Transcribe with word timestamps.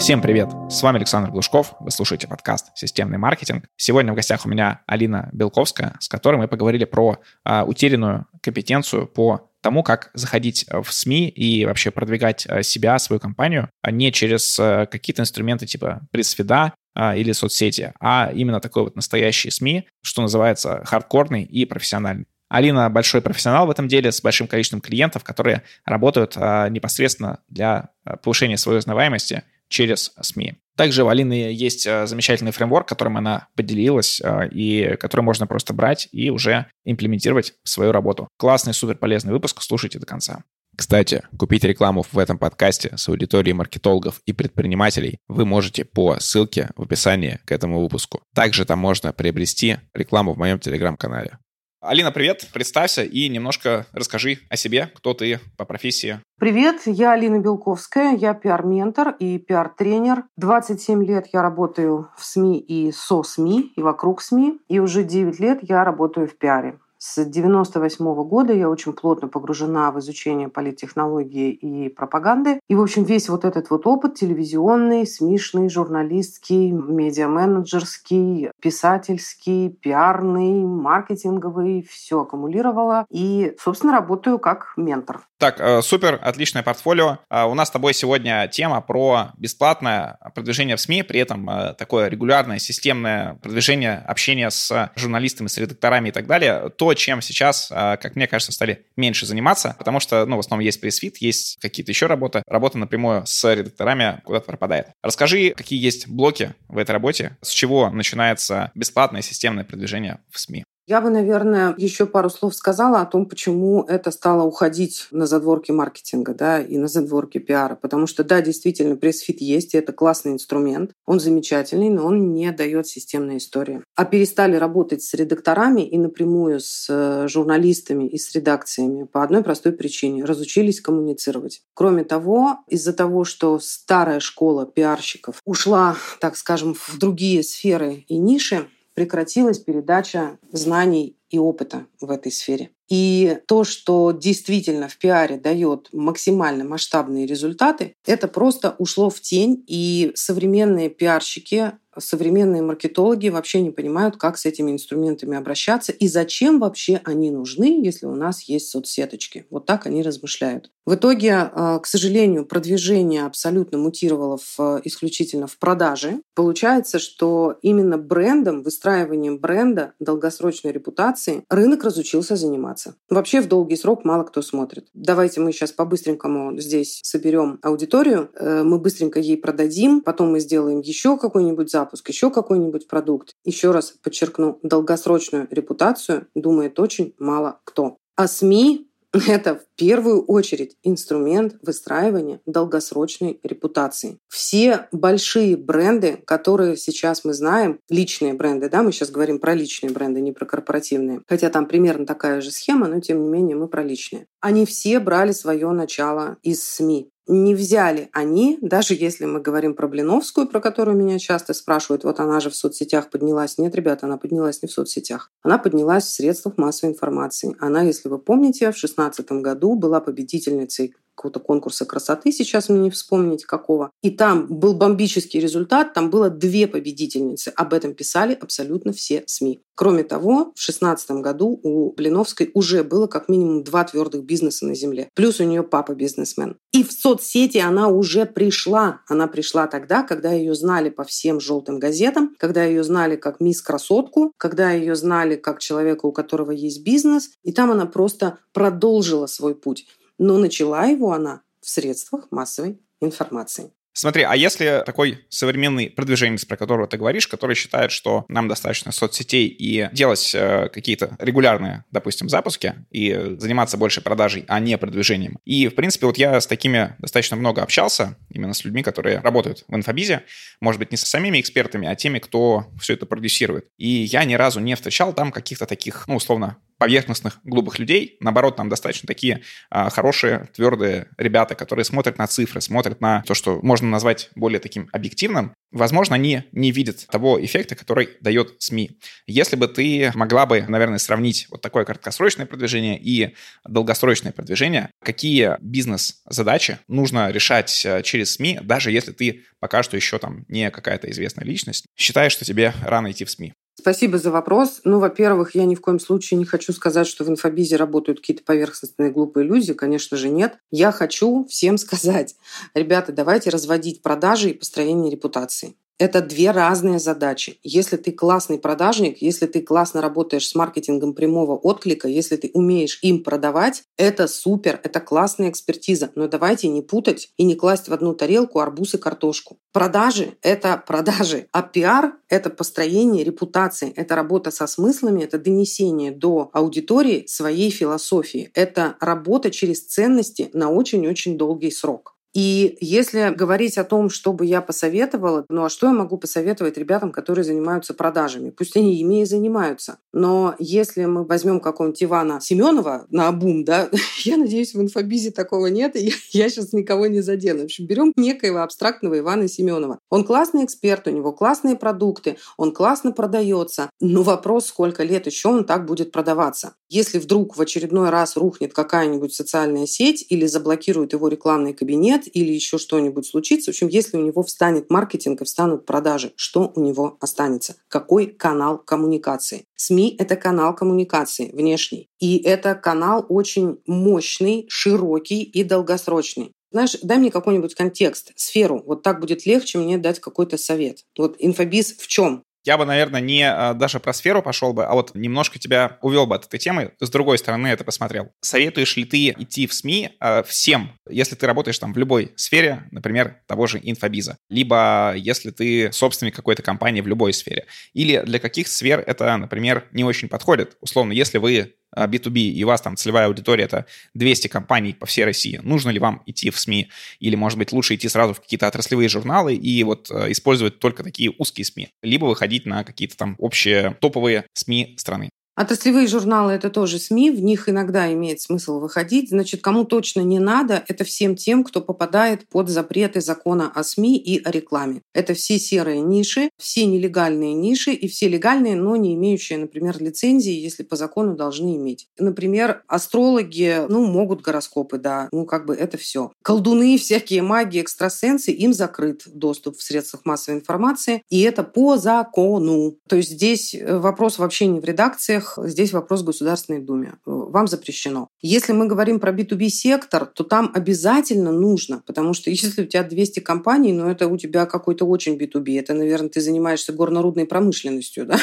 Всем 0.00 0.22
привет! 0.22 0.48
С 0.70 0.82
вами 0.82 0.96
Александр 0.96 1.30
Глушков, 1.30 1.74
вы 1.78 1.90
слушаете 1.90 2.26
подкаст 2.26 2.74
«Системный 2.74 3.18
маркетинг». 3.18 3.66
Сегодня 3.76 4.12
в 4.12 4.16
гостях 4.16 4.46
у 4.46 4.48
меня 4.48 4.80
Алина 4.86 5.28
Белковская, 5.34 5.94
с 6.00 6.08
которой 6.08 6.36
мы 6.36 6.48
поговорили 6.48 6.86
про 6.86 7.18
а, 7.44 7.64
утерянную 7.64 8.26
компетенцию 8.40 9.06
по 9.06 9.50
тому, 9.60 9.82
как 9.82 10.10
заходить 10.14 10.64
в 10.70 10.90
СМИ 10.90 11.28
и 11.28 11.66
вообще 11.66 11.90
продвигать 11.90 12.46
а, 12.48 12.62
себя, 12.62 12.98
свою 12.98 13.20
компанию, 13.20 13.68
а 13.82 13.90
не 13.90 14.10
через 14.10 14.58
а, 14.58 14.86
какие-то 14.86 15.20
инструменты 15.20 15.66
типа 15.66 16.00
пресс-фида 16.10 16.72
или 17.14 17.32
соцсети, 17.32 17.92
а 18.00 18.32
именно 18.34 18.58
такой 18.58 18.84
вот 18.84 18.96
настоящий 18.96 19.50
СМИ, 19.50 19.86
что 20.02 20.22
называется 20.22 20.82
хардкорный 20.86 21.44
и 21.44 21.66
профессиональный. 21.66 22.24
Алина 22.48 22.88
большой 22.88 23.20
профессионал 23.20 23.66
в 23.66 23.70
этом 23.70 23.86
деле 23.86 24.10
с 24.10 24.22
большим 24.22 24.48
количеством 24.48 24.80
клиентов, 24.80 25.22
которые 25.22 25.62
работают 25.84 26.34
непосредственно 26.36 27.40
для 27.48 27.90
повышения 28.24 28.56
своей 28.56 28.78
узнаваемости 28.78 29.44
через 29.70 30.12
СМИ. 30.20 30.56
Также 30.76 31.04
у 31.04 31.08
Алины 31.08 31.52
есть 31.52 31.86
э, 31.86 32.06
замечательный 32.06 32.52
фреймворк, 32.52 32.88
которым 32.88 33.16
она 33.16 33.48
поделилась, 33.54 34.20
э, 34.22 34.48
и 34.50 34.96
который 34.98 35.22
можно 35.22 35.46
просто 35.46 35.72
брать 35.72 36.08
и 36.12 36.30
уже 36.30 36.66
имплементировать 36.84 37.54
в 37.62 37.68
свою 37.68 37.92
работу. 37.92 38.28
Классный, 38.38 38.74
супер 38.74 38.96
полезный 38.96 39.32
выпуск, 39.32 39.62
слушайте 39.62 39.98
до 39.98 40.06
конца. 40.06 40.42
Кстати, 40.76 41.22
купить 41.38 41.64
рекламу 41.64 42.04
в 42.10 42.16
этом 42.16 42.38
подкасте 42.38 42.96
с 42.96 43.08
аудиторией 43.08 43.52
маркетологов 43.52 44.20
и 44.24 44.32
предпринимателей 44.32 45.18
вы 45.28 45.44
можете 45.44 45.84
по 45.84 46.18
ссылке 46.18 46.70
в 46.76 46.82
описании 46.82 47.38
к 47.44 47.52
этому 47.52 47.82
выпуску. 47.82 48.22
Также 48.34 48.64
там 48.64 48.78
можно 48.78 49.12
приобрести 49.12 49.76
рекламу 49.92 50.32
в 50.32 50.38
моем 50.38 50.58
телеграм-канале. 50.58 51.38
Алина, 51.82 52.12
привет, 52.12 52.46
представься 52.52 53.02
и 53.04 53.26
немножко 53.30 53.86
расскажи 53.94 54.40
о 54.50 54.56
себе, 54.56 54.90
кто 54.94 55.14
ты 55.14 55.40
по 55.56 55.64
профессии. 55.64 56.20
Привет, 56.38 56.82
я 56.84 57.12
Алина 57.12 57.38
Белковская, 57.38 58.14
я 58.14 58.34
пиар-ментор 58.34 59.16
и 59.18 59.38
пиар-тренер. 59.38 60.24
27 60.36 61.02
лет 61.02 61.28
я 61.32 61.40
работаю 61.40 62.10
в 62.18 62.24
СМИ 62.26 62.58
и 62.60 62.92
со 62.92 63.22
СМИ, 63.22 63.72
и 63.76 63.80
вокруг 63.80 64.20
СМИ, 64.20 64.58
и 64.68 64.78
уже 64.78 65.04
9 65.04 65.40
лет 65.40 65.60
я 65.62 65.82
работаю 65.82 66.28
в 66.28 66.36
пиаре. 66.36 66.78
С 67.02 67.16
1998 67.16 68.14
-го 68.14 68.24
года 68.24 68.52
я 68.52 68.68
очень 68.68 68.92
плотно 68.92 69.26
погружена 69.28 69.90
в 69.90 69.98
изучение 70.00 70.50
политтехнологии 70.50 71.50
и 71.50 71.88
пропаганды. 71.88 72.60
И, 72.68 72.74
в 72.74 72.82
общем, 72.82 73.04
весь 73.04 73.30
вот 73.30 73.46
этот 73.46 73.70
вот 73.70 73.86
опыт 73.86 74.16
телевизионный, 74.16 75.06
смешный, 75.06 75.70
журналистский, 75.70 76.70
медиа-менеджерский, 76.70 78.50
писательский, 78.60 79.70
пиарный, 79.70 80.62
маркетинговый, 80.62 81.88
все 81.90 82.20
аккумулировала. 82.20 83.06
И, 83.08 83.56
собственно, 83.58 83.94
работаю 83.94 84.38
как 84.38 84.74
ментор. 84.76 85.22
Так, 85.40 85.58
э, 85.58 85.80
супер, 85.80 86.20
отличное 86.22 86.62
портфолио. 86.62 87.16
Э, 87.30 87.44
у 87.44 87.54
нас 87.54 87.68
с 87.68 87.70
тобой 87.70 87.94
сегодня 87.94 88.46
тема 88.48 88.82
про 88.82 89.30
бесплатное 89.38 90.18
продвижение 90.34 90.76
в 90.76 90.82
СМИ, 90.82 91.02
при 91.02 91.18
этом 91.18 91.48
э, 91.48 91.72
такое 91.78 92.08
регулярное, 92.08 92.58
системное 92.58 93.36
продвижение, 93.42 94.04
общение 94.06 94.50
с 94.50 94.90
журналистами, 94.96 95.48
с 95.48 95.56
редакторами 95.56 96.10
и 96.10 96.12
так 96.12 96.26
далее. 96.26 96.68
То, 96.76 96.89
чем 96.94 97.22
сейчас, 97.22 97.68
как 97.68 98.16
мне 98.16 98.26
кажется, 98.26 98.52
стали 98.52 98.86
меньше 98.96 99.26
заниматься, 99.26 99.74
потому 99.78 100.00
что, 100.00 100.26
ну, 100.26 100.36
в 100.36 100.40
основном 100.40 100.64
есть 100.64 100.80
пресс-фит, 100.80 101.18
есть 101.18 101.58
какие-то 101.60 101.92
еще 101.92 102.06
работы. 102.06 102.42
Работа 102.46 102.78
напрямую 102.78 103.26
с 103.26 103.54
редакторами 103.54 104.20
куда-то 104.24 104.46
пропадает. 104.46 104.88
Расскажи, 105.02 105.50
какие 105.50 105.82
есть 105.82 106.08
блоки 106.08 106.54
в 106.68 106.78
этой 106.78 106.92
работе, 106.92 107.36
с 107.42 107.50
чего 107.50 107.90
начинается 107.90 108.70
бесплатное 108.74 109.22
системное 109.22 109.64
продвижение 109.64 110.18
в 110.30 110.38
СМИ. 110.38 110.64
Я 110.86 111.00
бы, 111.00 111.10
наверное, 111.10 111.74
еще 111.78 112.06
пару 112.06 112.30
слов 112.30 112.54
сказала 112.54 113.00
о 113.00 113.06
том, 113.06 113.26
почему 113.26 113.82
это 113.82 114.10
стало 114.10 114.42
уходить 114.42 115.06
на 115.10 115.26
задворки 115.26 115.70
маркетинга 115.70 116.34
да, 116.34 116.60
и 116.60 116.78
на 116.78 116.88
задворки 116.88 117.38
пиара. 117.38 117.76
Потому 117.76 118.06
что, 118.06 118.24
да, 118.24 118.42
действительно, 118.42 118.96
пресс-фит 118.96 119.40
есть, 119.40 119.74
и 119.74 119.78
это 119.78 119.92
классный 119.92 120.32
инструмент. 120.32 120.90
Он 121.06 121.20
замечательный, 121.20 121.90
но 121.90 122.06
он 122.06 122.34
не 122.34 122.50
дает 122.50 122.86
системной 122.86 123.36
истории. 123.36 123.82
А 123.94 124.04
перестали 124.04 124.56
работать 124.56 125.02
с 125.02 125.14
редакторами 125.14 125.82
и 125.82 125.96
напрямую 125.96 126.60
с 126.60 126.86
э, 126.88 127.28
журналистами 127.28 128.08
и 128.08 128.18
с 128.18 128.34
редакциями 128.34 129.04
по 129.04 129.22
одной 129.22 129.44
простой 129.44 129.72
причине. 129.72 130.24
Разучились 130.24 130.80
коммуницировать. 130.80 131.62
Кроме 131.74 132.04
того, 132.04 132.58
из-за 132.68 132.92
того, 132.92 133.24
что 133.24 133.58
старая 133.60 134.18
школа 134.18 134.66
пиарщиков 134.66 135.40
ушла, 135.44 135.96
так 136.20 136.36
скажем, 136.36 136.74
в 136.74 136.98
другие 136.98 137.42
сферы 137.42 138.04
и 138.08 138.18
ниши, 138.18 138.66
прекратилась 138.94 139.58
передача 139.58 140.38
знаний 140.52 141.16
и 141.30 141.38
опыта 141.38 141.86
в 142.00 142.10
этой 142.10 142.32
сфере. 142.32 142.70
И 142.88 143.38
то, 143.46 143.62
что 143.62 144.10
действительно 144.10 144.88
в 144.88 144.98
пиаре 144.98 145.36
дает 145.36 145.88
максимально 145.92 146.64
масштабные 146.64 147.24
результаты, 147.24 147.94
это 148.04 148.26
просто 148.26 148.74
ушло 148.78 149.10
в 149.10 149.20
тень, 149.20 149.64
и 149.68 150.10
современные 150.16 150.90
пиарщики 150.90 151.72
современные 151.98 152.62
маркетологи 152.62 153.28
вообще 153.28 153.60
не 153.60 153.70
понимают, 153.70 154.16
как 154.16 154.38
с 154.38 154.46
этими 154.46 154.70
инструментами 154.70 155.36
обращаться 155.36 155.92
и 155.92 156.08
зачем 156.08 156.58
вообще 156.58 157.00
они 157.04 157.30
нужны, 157.30 157.84
если 157.84 158.06
у 158.06 158.14
нас 158.14 158.42
есть 158.42 158.68
соцсеточки. 158.68 159.46
Вот 159.50 159.66
так 159.66 159.86
они 159.86 160.02
размышляют. 160.02 160.70
В 160.86 160.94
итоге, 160.94 161.34
а, 161.34 161.78
к 161.78 161.86
сожалению, 161.86 162.44
продвижение 162.44 163.24
абсолютно 163.24 163.78
мутировало 163.78 164.38
в, 164.38 164.80
исключительно 164.82 165.46
в 165.46 165.58
продаже. 165.58 166.20
Получается, 166.34 166.98
что 166.98 167.58
именно 167.62 167.98
брендом, 167.98 168.62
выстраиванием 168.62 169.38
бренда, 169.38 169.92
долгосрочной 170.00 170.72
репутации 170.72 171.44
рынок 171.48 171.84
разучился 171.84 172.34
заниматься. 172.34 172.96
Вообще 173.08 173.40
в 173.40 173.46
долгий 173.46 173.76
срок 173.76 174.04
мало 174.04 174.24
кто 174.24 174.42
смотрит. 174.42 174.88
Давайте 174.94 175.40
мы 175.40 175.52
сейчас 175.52 175.70
по-быстренькому 175.70 176.58
здесь 176.58 177.00
соберем 177.04 177.58
аудиторию, 177.62 178.30
э, 178.34 178.62
мы 178.64 178.78
быстренько 178.78 179.20
ей 179.20 179.36
продадим, 179.36 180.00
потом 180.00 180.32
мы 180.32 180.40
сделаем 180.40 180.80
еще 180.80 181.16
какой-нибудь 181.18 181.70
запуск, 181.80 182.08
еще 182.08 182.30
какой-нибудь 182.30 182.88
продукт. 182.88 183.34
Еще 183.44 183.70
раз 183.70 183.94
подчеркну, 184.02 184.58
долгосрочную 184.62 185.48
репутацию 185.50 186.26
думает 186.34 186.78
очень 186.78 187.14
мало 187.18 187.60
кто. 187.64 187.96
А 188.16 188.28
СМИ 188.28 188.86
это 189.12 189.56
в 189.56 189.64
первую 189.76 190.22
очередь 190.22 190.76
инструмент 190.84 191.56
выстраивания 191.62 192.40
долгосрочной 192.46 193.40
репутации. 193.42 194.18
Все 194.28 194.88
большие 194.92 195.56
бренды, 195.56 196.22
которые 196.24 196.76
сейчас 196.76 197.24
мы 197.24 197.32
знаем, 197.32 197.80
личные 197.88 198.34
бренды, 198.34 198.68
да, 198.68 198.82
мы 198.82 198.92
сейчас 198.92 199.10
говорим 199.10 199.40
про 199.40 199.54
личные 199.54 199.90
бренды, 199.90 200.20
не 200.20 200.32
про 200.32 200.46
корпоративные, 200.46 201.22
хотя 201.26 201.50
там 201.50 201.66
примерно 201.66 202.06
такая 202.06 202.40
же 202.40 202.52
схема, 202.52 202.86
но 202.86 203.00
тем 203.00 203.24
не 203.24 203.28
менее 203.28 203.56
мы 203.56 203.66
про 203.66 203.82
личные. 203.82 204.26
Они 204.40 204.64
все 204.64 205.00
брали 205.00 205.32
свое 205.32 205.70
начало 205.72 206.36
из 206.42 206.62
СМИ 206.62 207.10
не 207.30 207.54
взяли 207.54 208.08
они, 208.12 208.58
даже 208.60 208.94
если 208.94 209.24
мы 209.24 209.40
говорим 209.40 209.74
про 209.74 209.86
Блиновскую, 209.88 210.48
про 210.48 210.60
которую 210.60 210.96
меня 210.96 211.18
часто 211.18 211.54
спрашивают, 211.54 212.04
вот 212.04 212.18
она 212.20 212.40
же 212.40 212.50
в 212.50 212.56
соцсетях 212.56 213.08
поднялась. 213.08 213.56
Нет, 213.56 213.74
ребята, 213.74 214.06
она 214.06 214.18
поднялась 214.18 214.62
не 214.62 214.68
в 214.68 214.72
соцсетях. 214.72 215.30
Она 215.42 215.58
поднялась 215.58 216.04
в 216.04 216.12
средствах 216.12 216.58
массовой 216.58 216.92
информации. 216.92 217.56
Она, 217.60 217.82
если 217.82 218.08
вы 218.08 218.18
помните, 218.18 218.66
в 218.66 218.74
2016 218.74 219.32
году 219.32 219.76
была 219.76 220.00
победительницей 220.00 220.94
какого-то 221.20 221.40
конкурса 221.40 221.84
красоты, 221.84 222.32
сейчас 222.32 222.70
мне 222.70 222.80
не 222.80 222.90
вспомнить 222.90 223.44
какого. 223.44 223.90
И 224.02 224.10
там 224.10 224.46
был 224.48 224.72
бомбический 224.74 225.38
результат, 225.38 225.92
там 225.92 226.08
было 226.08 226.30
две 226.30 226.66
победительницы. 226.66 227.52
Об 227.56 227.74
этом 227.74 227.92
писали 227.92 228.32
абсолютно 228.40 228.92
все 228.94 229.22
СМИ. 229.26 229.60
Кроме 229.74 230.02
того, 230.02 230.52
в 230.54 230.60
2016 230.60 231.10
году 231.22 231.60
у 231.62 231.92
Блиновской 231.92 232.50
уже 232.54 232.84
было 232.84 233.06
как 233.06 233.28
минимум 233.28 233.64
два 233.64 233.84
твердых 233.84 234.24
бизнеса 234.24 234.66
на 234.66 234.74
земле. 234.74 235.08
Плюс 235.14 235.40
у 235.40 235.44
нее 235.44 235.62
папа 235.62 235.94
бизнесмен. 235.94 236.56
И 236.72 236.84
в 236.84 236.92
соцсети 236.92 237.58
она 237.58 237.88
уже 237.88 238.26
пришла. 238.26 239.00
Она 239.06 239.26
пришла 239.26 239.66
тогда, 239.66 240.02
когда 240.02 240.32
ее 240.32 240.54
знали 240.54 240.90
по 240.90 241.04
всем 241.04 241.40
желтым 241.40 241.78
газетам, 241.78 242.34
когда 242.38 242.64
ее 242.64 242.84
знали 242.84 243.16
как 243.16 243.40
мисс 243.40 243.62
красотку, 243.62 244.32
когда 244.36 244.70
ее 244.70 244.94
знали 244.94 245.36
как 245.36 245.60
человека, 245.60 246.06
у 246.06 246.12
которого 246.12 246.50
есть 246.50 246.82
бизнес. 246.82 247.30
И 247.42 247.52
там 247.52 247.70
она 247.70 247.86
просто 247.86 248.38
продолжила 248.52 249.26
свой 249.26 249.54
путь 249.54 249.86
но 250.20 250.36
начала 250.38 250.84
его 250.84 251.12
она 251.12 251.40
в 251.60 251.68
средствах 251.68 252.28
массовой 252.30 252.78
информации. 253.00 253.72
Смотри, 253.92 254.22
а 254.22 254.36
если 254.36 254.84
такой 254.86 255.24
современный 255.30 255.90
продвиженец, 255.90 256.44
про 256.44 256.56
которого 256.56 256.86
ты 256.86 256.96
говоришь, 256.96 257.26
который 257.26 257.56
считает, 257.56 257.90
что 257.90 258.24
нам 258.28 258.46
достаточно 258.46 258.92
соцсетей 258.92 259.48
и 259.48 259.88
делать 259.92 260.32
э, 260.32 260.68
какие-то 260.68 261.16
регулярные, 261.18 261.84
допустим, 261.90 262.28
запуски 262.28 262.74
и 262.90 263.36
заниматься 263.38 263.76
больше 263.76 264.00
продажей, 264.00 264.44
а 264.46 264.60
не 264.60 264.78
продвижением. 264.78 265.38
И, 265.44 265.66
в 265.68 265.74
принципе, 265.74 266.06
вот 266.06 266.18
я 266.18 266.40
с 266.40 266.46
такими 266.46 266.94
достаточно 266.98 267.36
много 267.36 267.62
общался, 267.62 268.16
именно 268.28 268.54
с 268.54 268.64
людьми, 268.64 268.82
которые 268.84 269.18
работают 269.20 269.64
в 269.66 269.74
инфобизе, 269.74 270.22
может 270.60 270.78
быть, 270.78 270.92
не 270.92 270.96
со 270.96 271.06
самими 271.06 271.40
экспертами, 271.40 271.88
а 271.88 271.96
теми, 271.96 272.20
кто 272.20 272.66
все 272.80 272.92
это 272.92 273.06
продюсирует. 273.06 273.66
И 273.76 273.88
я 273.88 274.24
ни 274.24 274.34
разу 274.34 274.60
не 274.60 274.76
встречал 274.76 275.12
там 275.14 275.32
каких-то 275.32 275.66
таких, 275.66 276.06
ну, 276.06 276.16
условно, 276.16 276.58
поверхностных, 276.80 277.40
глупых 277.44 277.78
людей. 277.78 278.16
Наоборот, 278.20 278.56
там 278.56 278.70
достаточно 278.70 279.06
такие 279.06 279.42
а, 279.68 279.90
хорошие, 279.90 280.48
твердые 280.56 281.08
ребята, 281.18 281.54
которые 281.54 281.84
смотрят 281.84 282.16
на 282.16 282.26
цифры, 282.26 282.62
смотрят 282.62 283.02
на 283.02 283.22
то, 283.26 283.34
что 283.34 283.60
можно 283.62 283.86
назвать 283.90 284.30
более 284.34 284.60
таким 284.60 284.88
объективным. 284.90 285.52
Возможно, 285.72 286.14
они 286.14 286.44
не 286.52 286.72
видят 286.72 287.06
того 287.08 287.38
эффекта, 287.44 287.76
который 287.76 288.08
дает 288.22 288.54
СМИ. 288.60 288.98
Если 289.26 289.56
бы 289.56 289.68
ты 289.68 290.10
могла 290.14 290.46
бы, 290.46 290.64
наверное, 290.66 290.98
сравнить 290.98 291.48
вот 291.50 291.60
такое 291.60 291.84
краткосрочное 291.84 292.46
продвижение 292.46 292.98
и 292.98 293.36
долгосрочное 293.68 294.32
продвижение, 294.32 294.88
какие 295.04 295.58
бизнес-задачи 295.60 296.78
нужно 296.88 297.30
решать 297.30 297.84
э, 297.84 298.02
через 298.02 298.36
СМИ, 298.36 298.60
даже 298.62 298.90
если 298.90 299.12
ты 299.12 299.44
пока 299.58 299.82
что 299.82 299.96
еще 299.96 300.18
там 300.18 300.46
не 300.48 300.70
какая-то 300.70 301.10
известная 301.10 301.44
личность, 301.44 301.84
считаешь, 301.94 302.32
что 302.32 302.46
тебе 302.46 302.72
рано 302.82 303.10
идти 303.10 303.26
в 303.26 303.30
СМИ? 303.30 303.52
Спасибо 303.74 304.18
за 304.18 304.30
вопрос. 304.30 304.82
Ну, 304.84 304.98
во-первых, 304.98 305.54
я 305.54 305.64
ни 305.64 305.74
в 305.74 305.80
коем 305.80 305.98
случае 305.98 306.38
не 306.38 306.44
хочу 306.44 306.72
сказать, 306.72 307.06
что 307.06 307.24
в 307.24 307.30
инфобизе 307.30 307.76
работают 307.76 308.20
какие-то 308.20 308.44
поверхностные 308.44 309.10
глупые 309.10 309.46
люди. 309.46 309.72
Конечно 309.72 310.16
же, 310.18 310.28
нет. 310.28 310.58
Я 310.70 310.92
хочу 310.92 311.46
всем 311.48 311.78
сказать, 311.78 312.36
ребята, 312.74 313.12
давайте 313.12 313.50
разводить 313.50 314.02
продажи 314.02 314.50
и 314.50 314.54
построение 314.54 315.10
репутации. 315.10 315.76
Это 316.00 316.22
две 316.22 316.50
разные 316.50 316.98
задачи. 316.98 317.58
Если 317.62 317.98
ты 317.98 318.10
классный 318.10 318.58
продажник, 318.58 319.20
если 319.20 319.44
ты 319.44 319.60
классно 319.60 320.00
работаешь 320.00 320.48
с 320.48 320.54
маркетингом 320.54 321.12
прямого 321.12 321.56
отклика, 321.56 322.08
если 322.08 322.36
ты 322.36 322.50
умеешь 322.54 322.98
им 323.02 323.22
продавать, 323.22 323.82
это 323.98 324.26
супер, 324.26 324.80
это 324.82 325.00
классная 325.00 325.50
экспертиза. 325.50 326.10
Но 326.14 326.26
давайте 326.26 326.68
не 326.68 326.80
путать 326.80 327.28
и 327.36 327.44
не 327.44 327.54
класть 327.54 327.88
в 327.88 327.92
одну 327.92 328.14
тарелку 328.14 328.60
арбуз 328.60 328.94
и 328.94 328.96
картошку. 328.96 329.58
Продажи– 329.74 330.38
это 330.42 330.82
продажи, 330.86 331.48
а 331.52 331.60
пиар– 331.60 332.14
это 332.30 332.48
построение 332.48 333.22
репутации, 333.22 333.92
это 333.94 334.14
работа 334.16 334.50
со 334.50 334.66
смыслами, 334.66 335.24
это 335.24 335.38
донесение 335.38 336.12
до 336.12 336.48
аудитории 336.54 337.26
своей 337.26 337.70
философии, 337.70 338.50
это 338.54 338.96
работа 339.00 339.50
через 339.50 339.84
ценности 339.84 340.48
на 340.54 340.70
очень-очень 340.70 341.36
долгий 341.36 341.70
срок. 341.70 342.16
И 342.32 342.76
если 342.80 343.34
говорить 343.34 343.76
о 343.78 343.84
том, 343.84 344.08
что 344.08 344.32
бы 344.32 344.46
я 344.46 344.60
посоветовала, 344.60 345.44
ну 345.48 345.64
а 345.64 345.68
что 345.68 345.86
я 345.86 345.92
могу 345.92 346.16
посоветовать 346.16 346.78
ребятам, 346.78 347.10
которые 347.10 347.44
занимаются 347.44 347.92
продажами? 347.92 348.50
Пусть 348.50 348.76
они 348.76 348.96
ими 349.00 349.22
и 349.22 349.24
занимаются. 349.24 349.98
Но 350.12 350.54
если 350.58 351.04
мы 351.06 351.24
возьмем 351.24 351.60
какого-нибудь 351.60 352.02
Ивана 352.02 352.40
Семенова 352.40 353.06
на 353.10 353.28
обум, 353.28 353.64
да, 353.64 353.90
я 354.24 354.36
надеюсь, 354.36 354.74
в 354.74 354.80
инфобизе 354.80 355.30
такого 355.30 355.66
нет, 355.66 355.96
и 355.96 356.12
я 356.30 356.48
сейчас 356.48 356.72
никого 356.72 357.06
не 357.06 357.20
задену. 357.20 357.60
В 357.60 357.64
общем, 357.64 357.86
берем 357.86 358.12
некоего 358.16 358.62
абстрактного 358.62 359.18
Ивана 359.18 359.48
Семенова. 359.48 359.98
Он 360.08 360.24
классный 360.24 360.64
эксперт, 360.64 361.06
у 361.08 361.10
него 361.10 361.32
классные 361.32 361.76
продукты, 361.76 362.36
он 362.56 362.72
классно 362.72 363.12
продается. 363.12 363.90
Но 364.00 364.22
вопрос, 364.22 364.66
сколько 364.66 365.02
лет 365.02 365.26
еще 365.26 365.48
он 365.48 365.64
так 365.64 365.86
будет 365.86 366.12
продаваться. 366.12 366.74
Если 366.88 367.18
вдруг 367.18 367.56
в 367.56 367.60
очередной 367.60 368.10
раз 368.10 368.36
рухнет 368.36 368.72
какая-нибудь 368.72 369.34
социальная 369.34 369.86
сеть 369.86 370.24
или 370.28 370.46
заблокирует 370.46 371.12
его 371.12 371.28
рекламный 371.28 371.72
кабинет, 371.72 372.19
нет 372.20 372.36
или 372.36 372.52
еще 372.52 372.78
что-нибудь 372.78 373.26
случится. 373.26 373.70
В 373.70 373.74
общем, 373.74 373.88
если 373.88 374.16
у 374.16 374.22
него 374.22 374.42
встанет 374.42 374.90
маркетинг 374.90 375.40
и 375.40 375.44
встанут 375.44 375.86
продажи, 375.86 376.32
что 376.36 376.72
у 376.74 376.80
него 376.80 377.16
останется? 377.20 377.76
Какой 377.88 378.26
канал 378.26 378.78
коммуникации? 378.78 379.64
СМИ– 379.76 380.16
это 380.18 380.36
канал 380.36 380.74
коммуникации 380.74 381.50
внешний. 381.52 382.08
И 382.18 382.38
это 382.38 382.74
канал 382.74 383.24
очень 383.28 383.78
мощный, 383.86 384.66
широкий 384.68 385.42
и 385.42 385.64
долгосрочный. 385.64 386.52
Знаешь, 386.72 386.96
дай 387.02 387.18
мне 387.18 387.32
какой-нибудь 387.32 387.74
контекст, 387.74 388.32
сферу. 388.36 388.82
Вот 388.86 389.02
так 389.02 389.20
будет 389.20 389.44
легче 389.44 389.78
мне 389.78 389.98
дать 389.98 390.20
какой-то 390.20 390.56
совет. 390.56 391.04
Вот 391.18 391.34
инфобиз 391.38 391.96
в 391.98 392.06
чем? 392.06 392.44
Я 392.64 392.76
бы, 392.76 392.84
наверное, 392.84 393.20
не 393.20 393.42
а, 393.42 393.74
даже 393.74 394.00
про 394.00 394.12
сферу 394.12 394.42
пошел 394.42 394.72
бы, 394.72 394.84
а 394.84 394.92
вот 394.92 395.14
немножко 395.14 395.58
тебя 395.58 395.98
увел 396.02 396.26
бы 396.26 396.34
от 396.34 396.46
этой 396.46 396.58
темы, 396.58 396.92
с 397.00 397.10
другой 397.10 397.38
стороны 397.38 397.68
это 397.68 397.84
посмотрел. 397.84 398.30
Советуешь 398.40 398.96
ли 398.96 399.04
ты 399.04 399.30
идти 399.30 399.66
в 399.66 399.72
СМИ 399.72 400.16
э, 400.20 400.42
всем, 400.42 400.92
если 401.08 401.34
ты 401.34 401.46
работаешь 401.46 401.78
там 401.78 401.92
в 401.92 401.96
любой 401.96 402.32
сфере, 402.36 402.84
например, 402.90 403.36
того 403.46 403.66
же 403.66 403.80
инфобиза, 403.82 404.36
либо 404.48 405.14
если 405.16 405.50
ты 405.50 405.90
собственник 405.92 406.34
какой-то 406.34 406.62
компании 406.62 407.00
в 407.00 407.06
любой 407.06 407.32
сфере, 407.32 407.66
или 407.94 408.20
для 408.24 408.38
каких 408.38 408.68
сфер 408.68 409.02
это, 409.06 409.36
например, 409.36 409.86
не 409.92 410.04
очень 410.04 410.28
подходит? 410.28 410.76
Условно, 410.80 411.12
если 411.12 411.38
вы 411.38 411.74
B2B, 411.96 412.36
а, 412.36 412.58
и 412.58 412.64
у 412.64 412.66
вас 412.66 412.80
там 412.80 412.96
целевая 412.96 413.26
аудитория 413.26 413.64
это 413.64 413.86
200 414.14 414.48
компаний 414.48 414.94
по 414.94 415.06
всей 415.06 415.24
России, 415.24 415.60
нужно 415.62 415.90
ли 415.90 415.98
вам 415.98 416.22
идти 416.26 416.50
в 416.50 416.58
СМИ? 416.58 416.88
Или, 417.18 417.36
может 417.36 417.58
быть, 417.58 417.72
лучше 417.72 417.94
идти 417.94 418.08
сразу 418.08 418.34
в 418.34 418.40
какие-то 418.40 418.66
отраслевые 418.66 419.08
журналы 419.08 419.54
и 419.54 419.82
вот 419.82 420.10
э, 420.10 420.32
использовать 420.32 420.78
только 420.78 421.02
такие 421.02 421.32
узкие 421.38 421.64
СМИ? 421.64 421.88
Либо 422.02 422.26
выходить 422.26 422.66
на 422.66 422.84
какие-то 422.84 423.16
там 423.16 423.36
общие 423.38 423.96
топовые 424.00 424.46
СМИ 424.54 424.94
страны? 424.98 425.30
Отраслевые 425.60 426.06
журналы– 426.06 426.52
это 426.54 426.70
тоже 426.70 426.98
СМИ, 426.98 427.32
в 427.32 427.42
них 427.42 427.68
иногда 427.68 428.10
имеет 428.14 428.40
смысл 428.40 428.80
выходить. 428.80 429.28
Значит, 429.28 429.60
кому 429.60 429.84
точно 429.84 430.22
не 430.22 430.38
надо, 430.38 430.82
это 430.88 431.04
всем 431.04 431.36
тем, 431.36 431.64
кто 431.64 431.82
попадает 431.82 432.48
под 432.48 432.70
запреты 432.70 433.20
закона 433.20 433.70
о 433.74 433.84
СМИ 433.84 434.16
и 434.16 434.42
о 434.42 434.50
рекламе. 434.52 435.02
Это 435.12 435.34
все 435.34 435.58
серые 435.58 436.00
ниши, 436.00 436.48
все 436.56 436.86
нелегальные 436.86 437.52
ниши 437.52 437.92
и 437.92 438.08
все 438.08 438.28
легальные, 438.28 438.74
но 438.74 438.96
не 438.96 439.12
имеющие, 439.12 439.58
например, 439.58 440.02
лицензии, 440.02 440.50
если 440.50 440.82
по 440.82 440.96
закону 440.96 441.36
должны 441.36 441.76
иметь. 441.76 442.06
Например, 442.18 442.82
астрологи, 442.88 443.84
ну, 443.86 444.06
могут 444.06 444.40
гороскопы, 444.40 444.96
да, 444.96 445.28
ну, 445.30 445.44
как 445.44 445.66
бы 445.66 445.74
это 445.74 445.98
все. 445.98 446.32
Колдуны, 446.42 446.96
всякие 446.96 447.42
маги, 447.42 447.82
экстрасенсы, 447.82 448.50
им 448.50 448.72
закрыт 448.72 449.24
доступ 449.26 449.76
в 449.76 449.82
средствах 449.82 450.24
массовой 450.24 450.56
информации, 450.56 451.22
и 451.28 451.42
это 451.42 451.64
по 451.64 451.98
закону. 451.98 452.96
То 453.10 453.16
есть 453.16 453.32
здесь 453.32 453.74
э, 453.74 453.98
вопрос 453.98 454.38
вообще 454.38 454.64
не 454.64 454.80
в 454.80 454.84
редакциях, 454.86 455.49
здесь 455.58 455.92
вопрос 455.92 456.22
в 456.22 456.26
Государственной 456.26 456.80
Думе. 456.80 457.14
Вам 457.24 457.66
запрещено. 457.66 458.28
Если 458.40 458.72
мы 458.72 458.86
говорим 458.86 459.20
про 459.20 459.32
B2B 459.32 459.68
сектор, 459.68 460.26
то 460.26 460.44
там 460.44 460.70
обязательно 460.74 461.52
нужно, 461.52 462.02
потому 462.06 462.34
что 462.34 462.50
если 462.50 462.82
у 462.82 462.86
тебя 462.86 463.02
200 463.02 463.40
компаний, 463.40 463.92
ну 463.92 464.08
это 464.08 464.28
у 464.28 464.36
тебя 464.36 464.66
какой-то 464.66 465.04
очень 465.04 465.36
B2B, 465.36 465.78
это, 465.78 465.94
наверное, 465.94 466.28
ты 466.28 466.40
занимаешься 466.40 466.92
горнорудной 466.92 467.46
промышленностью, 467.46 468.26
да? 468.26 468.36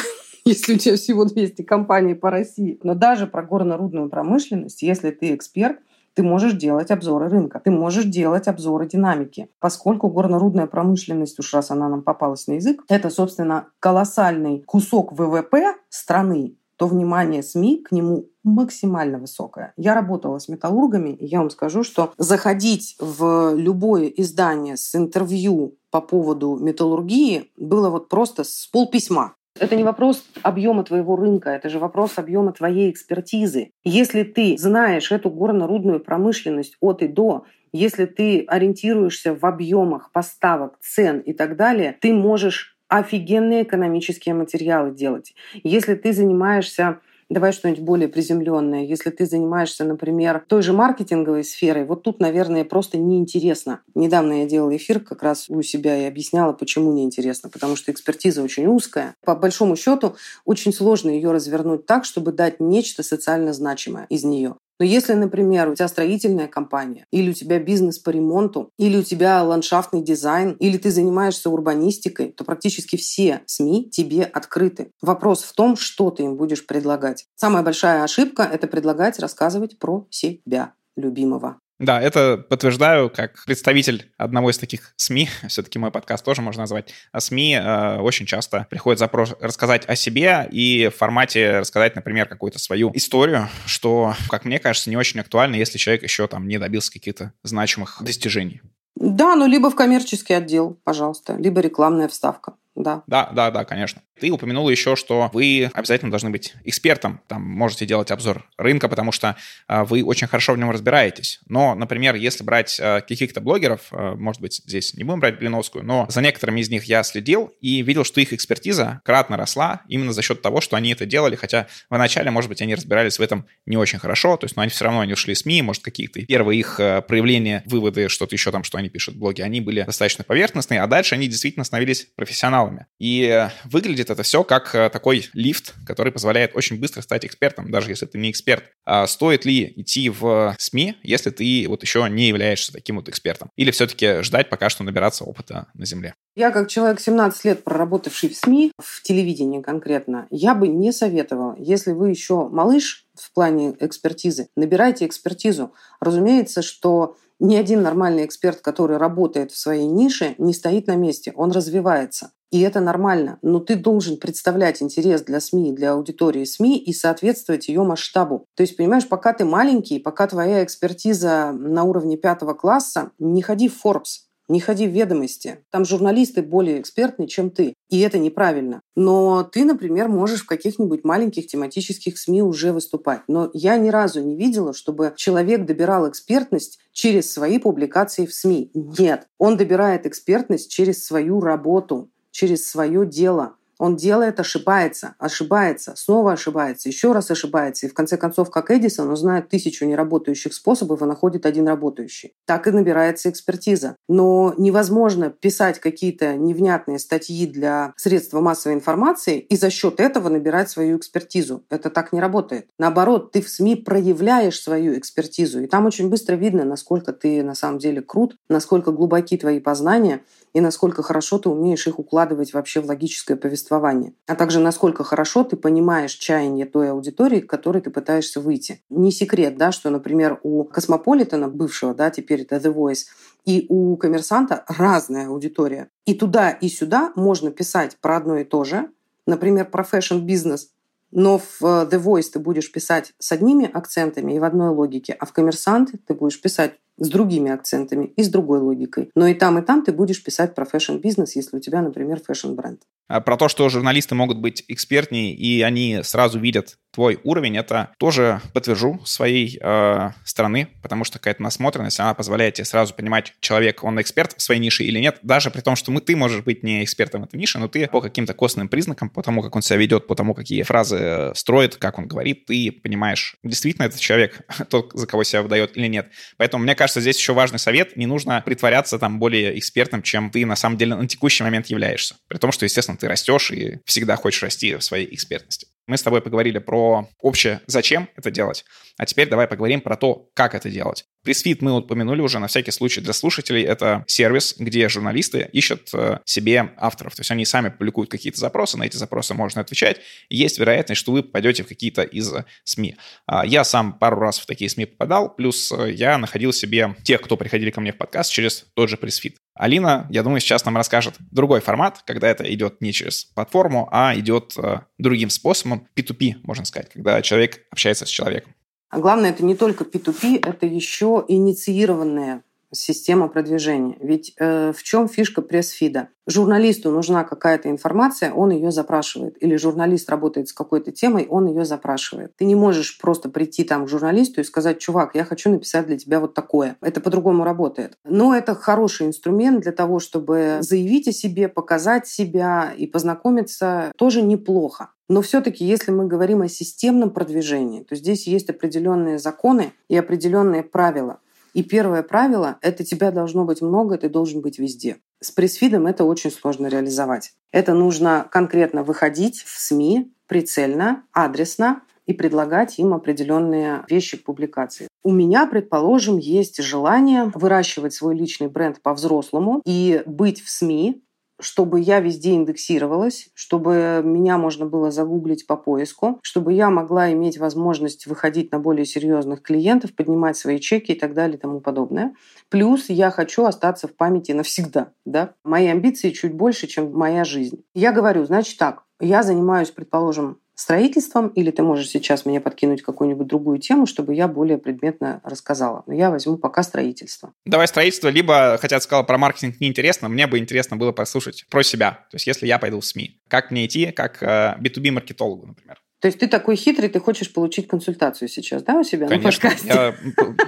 если 0.45 0.75
у 0.75 0.77
тебя 0.77 0.95
всего 0.95 1.25
200 1.25 1.62
компаний 1.63 2.15
по 2.15 2.31
России. 2.31 2.80
Но 2.83 2.95
даже 2.95 3.27
про 3.27 3.44
горнорудную 3.44 4.09
промышленность, 4.09 4.81
если 4.81 5.12
ты 5.12 5.36
эксперт, 5.36 5.77
ты 6.18 6.24
можешь 6.24 6.54
делать 6.54 6.89
обзоры 6.89 7.30
рынка, 7.30 7.62
ты 7.63 7.69
можешь 7.69 8.06
делать 8.06 8.48
обзоры 8.48 8.88
динамики. 8.88 9.50
Поскольку 9.59 10.09
горнорудная 10.09 10.65
промышленность, 10.65 11.38
уж 11.38 11.54
раз 11.54 11.69
она 11.69 11.89
нам 11.89 12.01
попалась 12.01 12.48
на 12.48 12.54
язык, 12.54 12.83
это, 12.89 13.12
собственно, 13.12 13.68
колоссальный 13.80 14.63
кусок 14.65 15.12
ВВП 15.13 15.75
страны, 15.89 16.56
то 16.77 16.88
внимание 16.88 17.44
СМИ 17.44 17.83
к 17.83 17.91
нему 17.91 18.29
максимально 18.44 19.18
высокое. 19.18 19.74
Я 19.77 19.94
работала 19.94 20.39
с 20.39 20.47
металлургами, 20.47 21.09
и 21.09 21.25
я 21.25 21.39
вам 21.39 21.50
скажу, 21.50 21.83
что 21.83 22.13
заходить 22.18 22.95
в 23.00 23.56
любое 23.56 24.06
издание 24.07 24.77
с 24.77 24.95
интервью 24.95 25.75
по 25.91 26.01
поводу 26.01 26.56
металлургии 26.56 27.51
было 27.57 27.89
вот 27.89 28.09
просто 28.09 28.44
с 28.44 28.68
полписьма. 28.71 29.33
Это 29.59 29.75
не 29.75 29.83
вопрос 29.83 30.24
объема 30.44 30.83
твоего 30.83 31.15
рынка, 31.15 31.50
это 31.50 31.69
же 31.69 31.79
вопрос 31.79 32.13
объема 32.18 32.53
твоей 32.53 32.91
экспертизы. 32.91 33.71
Если 33.83 34.23
ты 34.23 34.56
знаешь 34.57 35.12
эту 35.12 35.30
горно-рудную 35.30 36.00
промышленность 36.00 36.77
от 36.80 37.01
и 37.01 37.07
до, 37.07 37.45
если 37.73 38.06
ты 38.06 38.45
ориентируешься 38.45 39.33
в 39.33 39.44
объемах 39.45 40.11
поставок, 40.11 40.78
цен 40.81 41.19
и 41.19 41.33
так 41.33 41.57
далее, 41.57 41.97
ты 41.99 42.13
можешь 42.13 42.77
офигенные 42.87 43.63
экономические 43.63 44.35
материалы 44.35 44.91
делать. 44.91 45.33
Если 45.63 45.95
ты 45.95 46.13
занимаешься 46.13 46.99
Давай 47.29 47.51
что-нибудь 47.51 47.81
более 47.81 48.07
приземленное. 48.07 48.85
Если 48.85 49.09
ты 49.09 49.25
занимаешься, 49.25 49.83
например, 49.83 50.45
той 50.47 50.61
же 50.61 50.71
маркетинговой 50.71 51.44
сферой, 51.44 51.83
вот 51.83 52.03
тут, 52.03 52.21
наверное, 52.21 52.63
просто 52.63 52.97
неинтересно. 52.97 53.81
Недавно 53.95 54.44
я 54.44 54.45
делала 54.45 54.75
эфир 54.75 55.01
как 55.01 55.23
раз 55.23 55.49
у 55.49 55.61
себя 55.61 55.97
и 55.97 56.06
объясняла, 56.06 56.53
почему 56.53 56.94
неинтересно. 56.94 57.49
Потому 57.49 57.75
что 57.75 57.91
экспертиза 57.91 58.41
очень 58.41 58.67
узкая. 58.67 59.13
По 59.25 59.35
большому 59.35 59.75
счету, 59.75 60.15
очень 60.45 60.71
сложно 60.71 61.09
ее 61.09 61.31
развернуть 61.31 61.85
так, 61.85 62.06
чтобы 62.06 62.31
дать 62.31 62.61
нечто 62.61 63.03
социально 63.03 63.51
значимое 63.51 64.06
из 64.09 64.23
нее. 64.23 64.56
Но 64.80 64.86
если, 64.86 65.14
например, 65.14 65.69
у 65.69 65.76
тебя 65.76 65.88
строительная 65.88 66.48
компания, 66.48 67.06
или 67.12 67.31
у 67.31 67.34
тебя 67.34 67.60
бизнес 67.60 68.00
по 68.00 68.10
ремонту, 68.10 68.72
или 68.78 68.98
у 68.98 69.04
тебя 69.04 69.44
ландшафтный 69.44 70.02
дизайн, 70.02 70.52
или 70.60 70.78
ты 70.78 70.92
занимаешься 70.92 71.50
урбанистикой, 71.50 72.31
то 72.31 72.44
практически 72.44 72.96
все 72.96 73.42
СМИ 73.46 73.90
тебе 73.90 74.24
открыты. 74.24 74.92
Вопрос 75.02 75.44
в 75.44 75.54
том, 75.54 75.76
что 75.76 76.12
ты 76.12 76.24
им 76.24 76.38
будешь 76.38 76.66
предлагать. 76.66 77.26
Самая 77.36 77.64
большая 77.64 78.04
ошибка– 78.04 78.44
это 78.52 78.68
предлагать 78.68 79.19
рассказывать 79.19 79.80
про 79.80 80.06
себя 80.10 80.74
любимого. 80.96 81.60
Да, 81.80 82.02
это 82.02 82.38
подтверждаю 82.38 83.10
как 83.10 83.44
представитель 83.46 84.12
одного 84.18 84.50
из 84.50 84.57
таких 84.57 84.94
СМИ, 84.96 85.30
все-таки 85.48 85.78
мой 85.78 85.92
подкаст 85.92 86.26
тоже 86.26 86.42
можно 86.42 86.64
назвать, 86.64 86.94
а 87.12 87.19
СМИ 87.19 87.56
э, 87.56 88.00
очень 88.00 88.26
часто 88.26 88.66
приходит 88.69 89.00
запрос 89.00 89.36
рассказать 89.40 89.86
о 89.88 89.96
себе 89.96 90.48
и 90.52 90.88
в 90.88 90.98
формате 90.98 91.60
рассказать, 91.60 91.96
например, 91.96 92.28
какую-то 92.28 92.57
свою 92.57 92.92
историю, 92.96 93.48
что, 93.66 94.16
как 94.30 94.46
мне 94.46 94.57
кажется, 94.60 94.90
не 94.90 94.98
очень 94.98 95.19
актуально, 95.19 95.56
если 95.56 95.78
человек 95.78 96.04
еще 96.04 96.28
там 96.28 96.48
не 96.48 96.57
добился 96.57 96.92
каких-то 96.92 97.34
значимых 97.44 97.98
достижений. 98.02 98.62
Да, 98.96 99.36
ну 99.36 99.46
либо 99.46 99.69
в 99.69 99.76
коммерческий 99.76 100.34
отдел, 100.34 100.80
пожалуйста, 100.84 101.36
либо 101.36 101.62
рекламная 101.62 102.07
вставка. 102.07 102.54
Да. 102.78 103.04
Да, 103.07 103.30
да, 103.34 103.50
да, 103.50 103.66
конечно. 103.66 104.02
Ты 104.19 104.31
упомянул 104.31 104.69
еще, 104.69 104.96
что 104.96 105.30
вы 105.34 105.69
обязательно 105.74 106.12
должны 106.12 106.30
быть 106.30 106.54
экспертом, 106.64 107.22
там 107.28 107.42
можете 107.42 107.86
делать 107.86 108.12
обзор 108.12 108.48
рынка, 108.57 108.88
потому 108.88 109.12
что 109.12 109.36
а, 109.68 109.84
вы 109.84 110.04
очень 110.04 110.28
хорошо 110.28 110.54
в 110.54 110.57
нем 110.57 110.69
разбираетесь. 110.69 111.40
Но, 111.48 111.74
например, 111.76 112.16
если 112.16 112.44
брать 112.44 112.80
а, 112.80 113.02
каких-то 113.02 113.42
блогеров, 113.42 113.88
а, 113.92 114.16
может 114.16 114.42
быть, 114.42 114.62
здесь 114.66 114.94
не 114.94 115.04
будем 115.04 115.19
брать 115.19 115.40
Блиновскую, 115.40 115.84
но 115.84 116.06
за 116.10 116.22
некоторыми 116.22 116.62
из 116.62 116.69
них 116.69 116.86
я 116.86 117.02
следил 117.04 117.52
и 117.62 117.81
видел, 117.81 118.04
что 118.04 118.22
их 118.22 118.31
экспертиза 118.31 119.02
кратно 119.04 119.38
росла 119.38 119.81
именно 119.88 120.14
за 120.14 120.22
счет 120.22 120.44
того, 120.44 120.62
что 120.62 120.76
они 120.76 120.92
это 120.92 121.07
делали, 121.07 121.36
хотя 121.36 121.68
вначале, 121.90 122.30
может 122.30 122.50
быть, 122.50 122.62
они 122.62 122.76
разбирались 122.76 123.18
в 123.18 123.22
этом 123.22 123.48
не 123.66 123.78
очень 123.78 124.00
хорошо, 124.00 124.38
то 124.38 124.46
есть, 124.46 124.56
но 124.56 124.62
они 124.62 124.69
все 124.69 124.86
равно 124.86 125.02
они 125.02 125.14
ушли 125.14 125.34
в 125.34 125.38
СМИ, 125.38 125.64
может, 125.64 125.84
какие-то 125.84 126.24
первые 126.26 126.60
их 126.60 126.78
проявления, 127.07 127.64
выводы, 127.66 128.07
что-то 128.07 128.36
еще 128.36 128.52
там, 128.52 128.64
что 128.64 128.78
они 128.78 128.90
пишут 128.90 129.16
в 129.16 129.19
блоге, 129.19 129.44
они 129.44 129.62
были 129.62 129.81
достаточно 129.81 130.24
поверхностные, 130.24 130.81
а 130.81 130.88
дальше 130.88 131.16
они 131.16 131.28
действительно 131.28 131.64
становились 131.64 132.07
профессионалами. 132.16 132.67
И 133.00 133.47
выглядит 133.66 134.09
это 134.09 134.24
все 134.24 134.44
как 134.44 134.71
такой 134.92 135.30
лифт, 135.33 135.74
который 135.86 136.12
позволяет 136.12 136.56
очень 136.56 136.80
быстро 136.80 137.02
стать 137.02 137.26
экспертом, 137.26 137.71
даже 137.71 137.92
если 137.92 138.06
ты 138.06 138.18
не 138.18 138.31
эксперт. 138.31 138.64
А 138.86 139.06
стоит 139.07 139.45
ли 139.45 139.74
идти 139.76 140.09
в 140.09 140.56
СМИ, 140.57 140.97
если 141.04 141.30
ты 141.30 141.66
вот 141.68 141.83
еще 141.83 142.07
не 142.09 142.28
являешься 142.28 142.71
таким 142.71 142.95
вот 142.95 143.09
экспертом? 143.09 143.52
Или 143.56 143.71
все-таки 143.71 144.21
ждать 144.24 144.50
пока 144.50 144.69
что 144.69 144.83
набираться 144.83 145.24
опыта 145.24 145.68
на 145.74 145.86
земле? 145.86 146.14
Я, 146.36 146.52
как 146.52 146.69
человек 146.69 147.00
17 147.00 147.45
лет 147.45 147.64
проработавший 147.64 148.30
в 148.30 148.36
СМИ, 148.36 148.71
в 148.78 149.02
телевидении 149.04 149.62
конкретно, 149.62 150.28
я 150.30 150.54
бы 150.56 150.68
не 150.68 150.92
советовала, 150.92 151.56
если 151.57 151.92
вы 151.92 152.09
еще 152.09 152.47
малыш 152.47 153.06
в 153.16 153.33
плане 153.33 153.76
экспертизы, 153.80 154.50
набирайте 154.56 155.06
экспертизу. 155.06 155.74
Разумеется, 156.00 156.62
что 156.62 157.18
ни 157.39 157.56
один 157.56 157.81
нормальный 157.81 158.25
эксперт, 158.25 158.61
который 158.61 158.97
работает 158.97 159.51
в 159.51 159.57
своей 159.57 159.87
нише, 159.87 160.35
не 160.37 160.53
стоит 160.53 160.87
на 160.87 160.95
месте, 160.95 161.33
он 161.35 161.51
развивается. 161.51 162.31
И 162.49 162.61
это 162.61 162.79
нормально. 162.79 163.39
Но 163.41 163.59
ты 163.59 163.75
должен 163.75 164.17
представлять 164.17 164.81
интерес 164.81 165.21
для 165.21 165.41
СМИ, 165.41 165.73
для 165.73 165.91
аудитории 165.91 166.45
СМИ 166.45 166.77
и 166.79 166.94
соответствовать 166.94 167.67
ее 167.67 167.83
масштабу. 167.83 168.45
То 168.56 168.61
есть, 168.61 168.77
понимаешь, 168.77 169.07
пока 169.07 169.33
ты 169.33 169.44
маленький, 169.44 169.99
пока 169.99 170.27
твоя 170.27 170.63
экспертиза 170.63 171.51
на 171.51 171.83
уровне 171.83 172.15
пятого 172.15 172.53
класса, 172.53 173.11
не 173.19 173.41
ходи 173.41 173.67
в 173.67 173.85
Forbes, 173.85 174.27
не 174.47 174.59
ходи 174.59 174.87
в 174.87 174.92
ведомости. 174.92 175.59
Там 175.69 175.85
журналисты 175.85 176.42
более 176.42 176.80
экспертные, 176.80 177.27
чем 177.27 177.49
ты. 177.49 177.73
И 177.89 177.99
это 177.99 178.18
неправильно. 178.18 178.81
Но 178.95 179.44
ты, 179.44 179.66
например, 179.66 180.07
можешь 180.07 180.44
в 180.44 180.47
каких-нибудь 180.47 181.04
маленьких 181.04 181.47
тематических 181.47 182.18
СМИ 182.18 182.42
уже 182.42 182.71
выступать. 182.71 183.21
Но 183.27 183.49
я 183.54 183.77
ни 183.77 183.89
разу 183.89 184.21
не 184.21 184.35
видела, 184.35 184.73
чтобы 184.73 185.13
человек 185.16 185.66
добирал 185.66 186.09
экспертность 186.09 186.80
через 186.92 187.31
свои 187.31 187.59
публикации 187.59 188.25
в 188.25 188.33
СМИ. 188.33 188.71
Нет. 188.73 189.27
Он 189.37 189.57
добирает 189.57 190.06
экспертность 190.06 190.71
через 190.71 191.06
свою 191.06 191.39
работу 191.39 192.09
через 192.37 192.69
свое 192.69 193.04
дело. 193.04 193.56
Он 193.80 193.96
делает, 193.96 194.40
ошибается, 194.40 195.16
ошибается, 195.19 195.94
снова 195.96 196.34
ошибается, 196.34 196.90
еще 196.90 197.12
раз 197.12 197.31
ошибается. 197.31 197.86
И 197.86 197.90
в 197.90 197.94
конце 197.94 198.18
концов, 198.18 198.50
как 198.50 198.72
Эдисон, 198.72 199.10
он 199.10 199.18
знает 199.18 199.50
тысячу 199.50 199.86
неработающих 199.86 200.54
способов 200.54 201.02
и 201.02 201.06
находит 201.06 201.46
один 201.46 201.68
работающий. 201.68 202.34
Так 202.46 202.68
и 202.68 202.72
набирается 202.72 203.30
экспертиза. 203.30 203.96
Но 204.07 204.54
невозможно 204.57 205.30
писать 205.30 205.80
какие-то 205.80 206.36
невнятные 206.36 207.00
статьи 207.00 207.46
для 207.48 207.94
средств 207.98 208.34
массовой 208.34 208.76
информации 208.76 209.40
и 209.40 209.56
за 209.56 209.69
счет 209.69 210.00
этого 210.00 210.30
набирать 210.30 210.69
свою 210.69 210.98
экспертизу. 210.98 211.64
Это 211.69 211.90
так 211.90 212.14
не 212.14 212.19
работает. 212.19 212.68
Наоборот, 212.80 213.31
ты 213.31 213.42
в 213.42 213.50
СМИ 213.50 213.76
проявляешь 213.76 214.60
свою 214.62 214.98
экспертизу. 214.98 215.62
И 215.62 215.68
там 215.68 215.86
очень 215.86 216.10
быстро 216.10 216.36
видно, 216.36 216.64
насколько 216.64 217.14
ты 217.14 217.44
на 217.44 217.56
самом 217.56 217.80
деле 217.80 218.02
крут, 218.02 218.38
насколько 218.50 218.92
глубоки 218.92 219.38
твои 219.38 219.60
познания 219.60 220.22
и 220.57 220.59
насколько 220.59 221.04
хорошо 221.04 221.37
ты 221.37 221.49
умеешь 221.49 221.85
их 221.85 221.99
укладывать 221.99 222.52
вообще 222.52 222.81
в 222.81 222.87
логическое 222.87 223.35
повествование, 223.35 224.16
а 224.26 224.33
также 224.33 224.59
насколько 224.59 225.04
хорошо 225.04 225.44
ты 225.44 225.56
понимаешь 225.56 226.14
чаяние 226.14 226.66
той 226.66 226.90
аудитории, 226.90 227.42
к 227.42 227.47
которой 227.47 227.80
ты 227.80 227.92
пытаешься 227.92 228.42
выйти. 228.42 228.81
Не 228.90 229.11
секрет, 229.11 229.56
да, 229.56 229.71
что, 229.71 229.92
например, 229.92 230.40
у 230.42 230.64
Космополитена, 230.64 231.47
бывшего, 231.47 231.94
да, 231.94 232.09
теперь 232.09 232.42
это 232.42 232.56
The 232.56 232.73
Voice, 232.73 233.06
и 233.45 233.68
у 233.69 233.95
коммерсанта 233.97 234.66
разная 234.68 235.28
аудитория. 235.28 235.90
И 236.07 236.16
туда, 236.16 236.49
и 236.49 236.69
сюда 236.69 237.14
можно 237.16 237.52
писать 237.52 237.95
про 238.02 238.18
одно 238.18 238.37
и 238.37 238.44
то 238.44 238.64
же, 238.64 238.90
например, 239.28 239.69
про 239.69 239.83
фэшн-бизнес, 239.83 240.71
но 241.11 241.37
в 241.37 241.61
э, 241.61 241.87
The 241.87 242.02
Voice 242.02 242.31
ты 242.33 242.40
будешь 242.40 242.71
писать 242.71 243.14
с 243.19 243.31
одними 243.31 243.69
акцентами 243.71 244.33
и 244.33 244.40
в 244.40 244.44
одной 244.44 244.69
логике, 244.69 245.16
а 245.19 245.28
в 245.28 245.33
коммерсант 245.33 245.92
ты 246.07 246.16
будешь 246.16 246.42
писать 246.42 246.80
с 246.97 247.09
другими 247.09 247.51
акцентами 247.51 248.06
и 248.06 248.23
с 248.23 248.30
другой 248.30 248.59
логикой. 248.59 249.11
Но 249.16 249.27
и 249.27 249.33
там, 249.33 249.59
и 249.59 249.61
там 249.61 249.83
ты 249.83 249.92
будешь 249.92 250.23
писать 250.23 250.56
про 250.56 250.66
фэшн-бизнес, 250.66 251.35
если 251.35 251.57
у 251.57 251.59
тебя, 251.59 251.81
например, 251.81 252.19
фэшн-бренд. 252.19 252.81
А 253.07 253.21
про 253.21 253.37
то, 253.37 253.47
что 253.47 253.69
журналисты 253.69 254.16
могут 254.16 254.37
быть 254.37 254.64
экспертнее, 254.68 255.33
и 255.33 255.61
они 255.61 255.99
сразу 256.04 256.40
видят 256.40 256.78
твой 256.97 257.19
уровень, 257.23 257.57
это 257.57 257.92
тоже 257.99 258.42
подтвержу 258.54 258.99
своей 259.06 259.59
э, 259.61 260.09
стороны, 260.23 260.69
потому 260.81 261.04
что 261.04 261.19
какая-то 261.19 261.44
насмотренность, 261.44 261.99
она 261.99 262.16
позволяет 262.16 262.56
тебе 262.56 262.66
сразу 262.66 262.95
понимать, 262.95 263.35
человек, 263.40 263.83
он 263.83 264.02
эксперт 264.02 264.33
в 264.35 264.42
своей 264.42 264.59
нише 264.59 264.83
или 264.83 264.99
нет, 264.99 265.19
даже 265.21 265.52
при 265.52 265.61
том, 265.61 265.76
что 265.76 265.92
мы, 265.92 266.02
ты 266.02 266.16
можешь 266.16 266.44
быть 266.44 266.64
не 266.64 266.83
экспертом 266.83 267.21
в 267.21 267.26
этой 267.26 267.35
нише, 267.35 267.59
но 267.59 267.68
ты 267.68 267.87
по 267.87 268.02
каким-то 268.02 268.33
костным 268.33 268.68
признакам, 268.68 269.11
по 269.11 269.21
тому, 269.21 269.44
как 269.44 269.56
он 269.56 269.61
себя 269.61 269.78
ведет, 269.78 270.07
по 270.07 270.16
тому, 270.16 270.33
какие 270.33 270.64
фразы 270.64 271.31
строит, 271.35 271.76
как 271.76 271.99
он 271.99 272.07
говорит, 272.07 272.45
ты 272.45 272.71
понимаешь, 272.71 273.35
действительно 273.44 273.85
этот 273.85 273.99
человек 273.99 274.42
тот, 274.69 274.92
за 274.94 275.06
кого 275.06 275.23
себя 275.23 275.44
выдает 275.44 275.78
или 275.78 275.85
нет. 275.87 276.09
Поэтому, 276.37 276.64
мне 276.64 276.73
кажется, 276.73 276.99
здесь 276.99 277.19
еще 277.19 277.33
важный 277.33 277.59
совет, 277.59 277.95
не 277.95 278.07
нужно 278.07 278.42
притворяться 278.44 278.97
там 278.97 279.19
более 279.19 279.57
экспертом, 279.59 280.02
чем 280.02 280.31
ты 280.31 280.45
на 280.47 280.56
самом 280.56 280.78
деле 280.78 280.95
на 280.95 281.07
текущий 281.07 281.44
момент 281.44 281.68
являешься. 281.68 282.16
При 282.28 282.40
том, 282.40 282.52
что, 282.52 282.66
естественно, 282.66 282.96
ты 282.97 283.07
растешь 283.07 283.51
и 283.51 283.80
всегда 283.85 284.16
хочешь 284.16 284.44
расти 284.44 284.75
в 284.75 284.81
своей 284.81 285.13
экспертности. 285.13 285.68
Мы 285.87 285.97
с 285.97 286.04
тобой 286.04 286.21
поговорили 286.21 286.57
про 286.59 287.07
общее, 287.21 287.61
зачем 287.66 288.09
это 288.18 288.30
делать, 288.30 288.66
а 288.97 289.06
теперь 289.06 289.30
давай 289.30 289.47
поговорим 289.47 289.80
про 289.80 289.95
то, 289.95 290.30
как 290.33 290.54
это 290.54 290.69
делать. 290.69 291.06
Пресфит 291.23 291.61
мы 291.61 291.77
упомянули 291.77 292.21
уже 292.21 292.39
на 292.39 292.47
всякий 292.47 292.71
случай 292.71 292.99
для 292.99 293.13
слушателей. 293.13 293.63
Это 293.63 294.04
сервис, 294.07 294.56
где 294.57 294.89
журналисты 294.89 295.49
ищут 295.54 295.89
э, 295.94 296.19
себе 296.25 296.73
авторов. 296.77 297.16
То 297.16 297.21
есть 297.21 297.31
они 297.31 297.45
сами 297.45 297.69
публикуют 297.69 298.09
какие-то 298.09 298.39
запросы, 298.39 298.77
на 298.77 298.83
эти 298.83 298.97
запросы 298.97 299.33
можно 299.33 299.61
отвечать. 299.61 300.01
Есть 300.30 300.57
вероятность, 300.57 300.99
что 300.99 301.11
вы 301.11 301.23
попадете 301.23 301.63
в 301.63 301.68
какие-то 301.68 302.01
из 302.01 302.33
СМИ. 302.63 302.95
А, 303.25 303.45
я 303.45 303.63
сам 303.63 303.94
пару 303.94 304.19
раз 304.19 304.39
в 304.39 304.45
такие 304.45 304.69
СМИ 304.69 304.85
попадал, 304.85 305.33
плюс 305.33 305.71
э, 305.71 305.92
я 305.92 306.18
находил 306.18 306.51
себе 306.51 306.95
тех, 307.04 307.21
кто 307.21 307.37
приходили 307.37 307.71
ко 307.71 307.81
мне 307.81 307.94
в 307.94 307.97
подкаст 307.97 308.31
через 308.31 308.66
тот 308.73 308.89
же 308.89 308.97
пресфит. 308.97 309.37
Алина, 309.57 310.07
я 310.09 310.23
думаю, 310.23 310.40
сейчас 310.40 310.66
нам 310.66 310.78
расскажет 310.78 311.16
другой 311.31 311.61
формат, 311.61 312.04
когда 312.06 312.28
это 312.28 312.52
идет 312.54 312.81
не 312.81 312.94
через 312.94 313.26
платформу, 313.26 313.90
а 313.92 314.14
идет 314.16 314.54
э, 314.57 314.81
другим 314.97 315.30
способом, 315.30 315.87
P2P, 315.95 316.35
можно 316.44 316.66
сказать, 316.66 316.90
когда 316.94 317.21
человек 317.21 317.66
общается 317.71 318.06
с 318.06 318.09
человеком. 318.09 318.54
А 318.90 318.99
главное, 318.99 319.31
это 319.31 319.44
не 319.44 319.56
только 319.56 319.83
P2P, 319.83 320.47
это 320.47 320.66
еще 320.66 321.26
инициированная 321.28 322.44
система 322.74 323.28
продвижения. 323.28 323.97
Ведь 324.00 324.33
э, 324.40 324.71
в 324.74 324.83
чем 324.83 325.07
фишка 325.07 325.42
пресс-фида? 325.42 326.09
Журналисту 326.30 326.92
нужна 326.92 327.24
какая-то 327.24 327.69
информация, 327.69 328.33
он 328.33 328.52
ее 328.52 328.71
запрашивает. 328.71 329.42
Или 329.42 329.56
журналист 329.56 330.09
работает 330.09 330.50
с 330.50 330.54
какой-то 330.54 330.92
темой, 330.92 331.26
он 331.30 331.47
ее 331.47 331.64
запрашивает. 331.64 332.36
Ты 332.36 332.44
не 332.44 332.56
можешь 332.56 332.97
просто 332.97 333.30
прийти 333.30 333.64
там 333.64 333.86
к 333.86 333.90
журналисту 333.90 334.42
и 334.42 334.44
сказать, 334.44 334.80
чувак, 334.80 335.16
я 335.16 335.24
хочу 335.24 335.50
написать 335.50 335.88
для 335.88 335.97
тебя 335.97 336.19
вот 336.19 336.33
такое. 336.33 336.76
Это 336.81 337.00
по-другому 337.00 337.45
работает. 337.45 337.97
Но 338.04 338.36
это 338.36 338.56
хороший 338.56 339.07
инструмент 339.07 339.62
для 339.62 339.71
того, 339.71 340.00
чтобы 340.00 340.57
заявить 340.59 341.07
о 341.07 341.14
себе, 341.14 341.47
показать 341.47 342.07
себя 342.07 342.74
и 342.78 342.88
познакомиться 342.88 343.94
тоже 343.97 344.21
неплохо. 344.21 344.90
Но 345.09 345.21
все-таки, 345.21 345.64
если 345.64 345.92
мы 345.92 346.06
говорим 346.06 346.42
о 346.42 346.50
системном 346.50 347.12
продвижении, 347.12 347.83
то 347.83 347.95
здесь 347.95 348.28
есть 348.28 348.50
определенные 348.50 349.19
законы 349.19 349.71
и 349.88 349.95
определенные 349.95 350.64
правила. 350.64 351.19
И 351.57 351.64
первое 351.64 352.04
правило– 352.04 352.59
это 352.61 352.83
тебя 352.83 353.09
должно 353.09 353.44
быть 353.44 353.64
много, 353.64 353.97
ты 353.97 354.09
должен 354.09 354.42
быть 354.42 354.59
везде. 354.59 354.97
С 355.19 355.31
пресс-фидом 355.31 355.87
это 355.87 356.04
очень 356.04 356.30
сложно 356.30 356.68
реализовать. 356.68 357.33
Это 357.52 357.73
нужно 357.73 358.28
конкретно 358.31 358.83
выходить 358.83 359.42
в 359.42 359.59
СМИ 359.59 360.14
прицельно, 360.28 361.02
адресно 361.14 361.81
и 362.06 362.14
предлагать 362.14 362.78
им 362.78 362.94
определенные 362.94 363.83
вещи 363.90 364.18
публикации. 364.18 364.87
У 365.02 365.11
меня, 365.11 365.47
предположим, 365.47 366.19
есть 366.19 366.61
желание 366.61 367.31
выращивать 367.33 367.95
свой 367.95 368.16
личный 368.16 368.49
бренд 368.49 368.80
по-взрослому 368.83 369.64
и 369.66 370.04
быть 370.06 370.44
в 370.44 370.52
СМИ, 370.52 371.02
чтобы 371.39 371.79
я 371.79 371.99
везде 371.99 372.35
индексировалась, 372.35 373.29
чтобы 373.33 374.01
меня 374.03 374.37
можно 374.37 374.65
было 374.65 374.91
загуглить 374.91 375.45
по 375.45 375.56
поиску, 375.56 376.19
чтобы 376.23 376.53
я 376.53 376.69
могла 376.69 377.11
иметь 377.13 377.37
возможность 377.37 378.07
выходить 378.07 378.51
на 378.51 378.59
более 378.59 378.85
серьезных 378.85 379.41
клиентов, 379.41 379.94
поднимать 379.95 380.37
свои 380.37 380.59
чеки 380.59 380.94
и 380.94 380.99
так 380.99 381.13
далее 381.13 381.37
и 381.37 381.39
тому 381.39 381.59
подобное. 381.59 382.15
Плюс 382.49 382.89
я 382.89 383.11
хочу 383.11 383.45
остаться 383.45 383.87
в 383.87 383.95
памяти 383.95 384.31
навсегда. 384.31 384.91
Да? 385.06 385.33
Мои 385.44 385.67
амбиции 385.67 386.09
чуть 386.11 386.33
больше, 386.33 386.67
чем 386.67 386.91
моя 386.94 387.23
жизнь. 387.23 387.63
Я 387.73 387.91
говорю, 387.91 388.25
значит 388.25 388.57
так, 388.57 388.83
я 388.99 389.21
занимаюсь, 389.23 389.71
предположим, 389.71 390.39
строительством, 390.57 391.28
или 391.30 391.52
ты 391.52 391.61
можешь 391.61 391.87
сейчас 391.90 392.26
мне 392.26 392.42
подкинуть 392.42 392.81
какую-нибудь 392.81 393.28
другую 393.28 393.59
тему, 393.59 393.85
чтобы 393.85 394.16
я 394.16 394.28
более 394.28 394.57
предметно 394.57 395.21
рассказала. 395.23 395.83
Но 395.85 395.94
я 395.94 396.09
возьму 396.09 396.37
пока 396.37 396.64
строительство. 396.64 397.31
Давай 397.45 397.68
строительство, 397.68 398.09
либо, 398.09 398.57
хотя 398.59 398.80
ты 398.80 398.83
сказала 398.83 399.04
про 399.04 399.19
маркетинг 399.19 399.59
неинтересно, 399.59 400.09
мне 400.09 400.26
бы 400.26 400.40
интересно 400.40 400.76
было 400.76 400.92
послушать 400.92 401.45
про 401.52 401.61
себя. 401.61 401.92
То 402.09 402.16
есть 402.16 402.26
если 402.26 402.47
я 402.47 402.57
пойду 402.57 402.80
в 402.80 402.85
СМИ, 402.85 403.21
как 403.28 403.52
мне 403.52 403.68
идти, 403.68 403.92
как 403.92 404.23
B2B-маркетологу, 404.23 405.45
э, 405.45 405.47
например. 405.49 405.78
То 405.99 406.07
есть 406.07 406.19
ты 406.19 406.28
такой 406.28 406.56
хитрый, 406.56 406.90
ты 406.90 406.99
хочешь 406.99 407.31
получить 407.31 407.68
консультацию 407.68 408.28
сейчас, 408.28 408.64
да, 408.64 408.76
у 408.76 408.83
себя 408.83 409.07
Конечно. 409.07 409.49
на 409.49 409.56
подкасте? 409.56 409.68
Я 409.68 409.95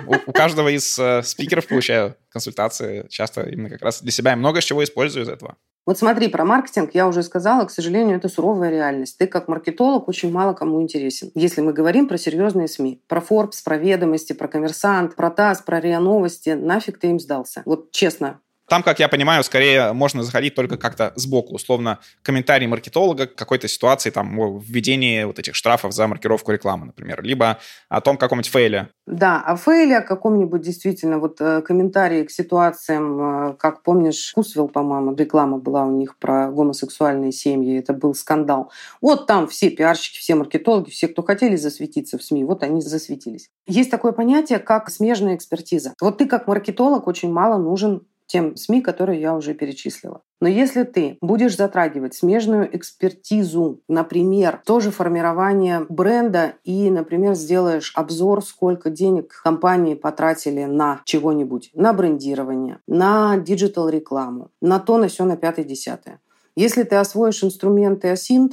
у, 0.08 0.30
у 0.30 0.32
каждого 0.32 0.70
из 0.70 0.98
э, 0.98 1.22
спикеров 1.24 1.68
получаю 1.68 2.16
консультации, 2.30 3.08
часто 3.10 3.44
именно 3.44 3.70
как 3.70 3.82
раз 3.84 4.02
для 4.02 4.12
себя, 4.12 4.34
и 4.34 4.36
много 4.36 4.62
чего 4.62 4.84
использую 4.84 5.26
из 5.26 5.30
этого. 5.30 5.58
Вот 5.86 5.98
смотри, 5.98 6.28
про 6.28 6.46
маркетинг 6.46 6.92
я 6.94 7.08
уже 7.08 7.24
сказала, 7.24 7.66
к 7.66 7.72
сожалению, 7.72 8.18
это 8.18 8.30
суровая 8.30 8.70
реальность. 8.70 9.18
Ты 9.18 9.26
как 9.28 9.48
маркетолог 9.48 10.08
очень 10.08 10.32
мало 10.32 10.54
кому 10.54 10.82
интересен. 10.82 11.32
Если 11.34 11.62
мы 11.62 11.74
говорим 11.74 12.08
про 12.08 12.18
серьезные 12.18 12.68
СМИ, 12.68 13.02
про 13.08 13.22
Forbes, 13.22 13.64
про 13.64 13.78
ведомости, 13.78 14.34
про 14.34 14.48
коммерсант, 14.48 15.16
про 15.16 15.32
ТАСС, 15.32 15.62
про 15.62 15.80
РИА 15.80 16.00
Новости, 16.00 16.50
нафиг 16.52 17.00
ты 17.00 17.08
им 17.08 17.20
сдался? 17.20 17.64
Вот 17.66 17.92
честно, 17.92 18.40
там, 18.70 18.84
как 18.84 19.00
я 19.00 19.08
понимаю, 19.10 19.44
скорее 19.44 19.94
можно 19.94 20.24
заходить 20.24 20.56
только 20.56 20.78
как-то 20.78 21.12
сбоку, 21.16 21.56
условно, 21.56 22.00
комментарий 22.22 22.68
маркетолога 22.68 23.28
к 23.28 23.36
какой-то 23.36 23.68
ситуации, 23.68 24.10
там, 24.12 24.60
введении 24.60 25.24
вот 25.24 25.40
этих 25.40 25.56
штрафов 25.56 25.94
за 25.94 26.08
маркировку 26.08 26.52
рекламы, 26.52 26.86
например, 26.86 27.22
либо 27.24 27.60
о 27.90 28.02
том 28.02 28.18
каком-нибудь 28.18 28.50
фейле. 28.52 28.90
Да, 29.06 29.42
о 29.42 29.56
фейле, 29.56 29.98
о 29.98 30.02
каком-нибудь 30.02 30.62
действительно 30.62 31.18
вот 31.20 31.42
э, 31.42 31.62
комментарии 31.62 32.24
к 32.24 32.32
ситуациям, 32.32 33.50
э, 33.50 33.54
как 33.58 33.82
помнишь, 33.82 34.32
ВкусВилл, 34.36 34.68
по-моему, 34.68 35.16
реклама 35.16 35.58
была 35.58 35.84
у 35.86 35.92
них 35.92 36.18
про 36.18 36.52
гомосексуальные 36.52 37.32
семьи, 37.32 37.80
это 37.80 37.94
был 37.94 38.14
скандал. 38.14 38.72
Вот 39.02 39.26
там 39.26 39.48
все 39.48 39.72
пиарщики, 39.72 40.20
все 40.20 40.36
маркетологи, 40.36 40.92
все, 40.92 41.08
кто 41.08 41.24
хотели 41.24 41.56
засветиться 41.56 42.18
в 42.18 42.24
СМИ, 42.24 42.44
вот 42.44 42.62
они 42.62 42.82
засветились. 42.82 43.50
Есть 43.66 43.90
такое 43.90 44.12
понятие, 44.12 44.60
как 44.60 44.90
смежная 44.90 45.36
экспертиза. 45.36 45.94
Вот 46.00 46.20
ты 46.20 46.28
как 46.28 46.48
маркетолог 46.48 47.08
очень 47.08 47.32
мало 47.32 47.58
нужен 47.58 48.04
тем 48.30 48.56
СМИ, 48.56 48.82
которые 48.82 49.20
я 49.20 49.36
уже 49.36 49.56
перечислила. 49.56 50.22
Но 50.40 50.48
если 50.48 50.84
ты 50.84 51.18
будешь 51.20 51.58
затрагивать 51.58 52.14
смежную 52.14 52.74
экспертизу, 52.78 53.82
например, 53.90 54.62
тоже 54.66 54.92
формирование 54.92 55.86
бренда 55.90 56.54
и, 56.64 56.92
например, 56.92 57.34
сделаешь 57.34 57.92
обзор, 57.96 58.46
сколько 58.46 58.92
денег 58.92 59.42
компании 59.44 59.96
потратили 59.96 60.66
на 60.66 61.02
чего-нибудь, 61.06 61.72
на 61.74 61.92
брендирование, 61.92 62.80
на 62.88 63.36
диджитал-рекламу, 63.38 64.52
на 64.62 64.80
то, 64.80 64.98
на 64.98 65.08
все, 65.08 65.26
на 65.26 65.36
пятое, 65.36 65.66
десятое. 65.66 66.22
Если 66.56 66.84
ты 66.84 66.98
освоишь 66.98 67.44
инструменты 67.44 68.10
OSINT, 68.10 68.52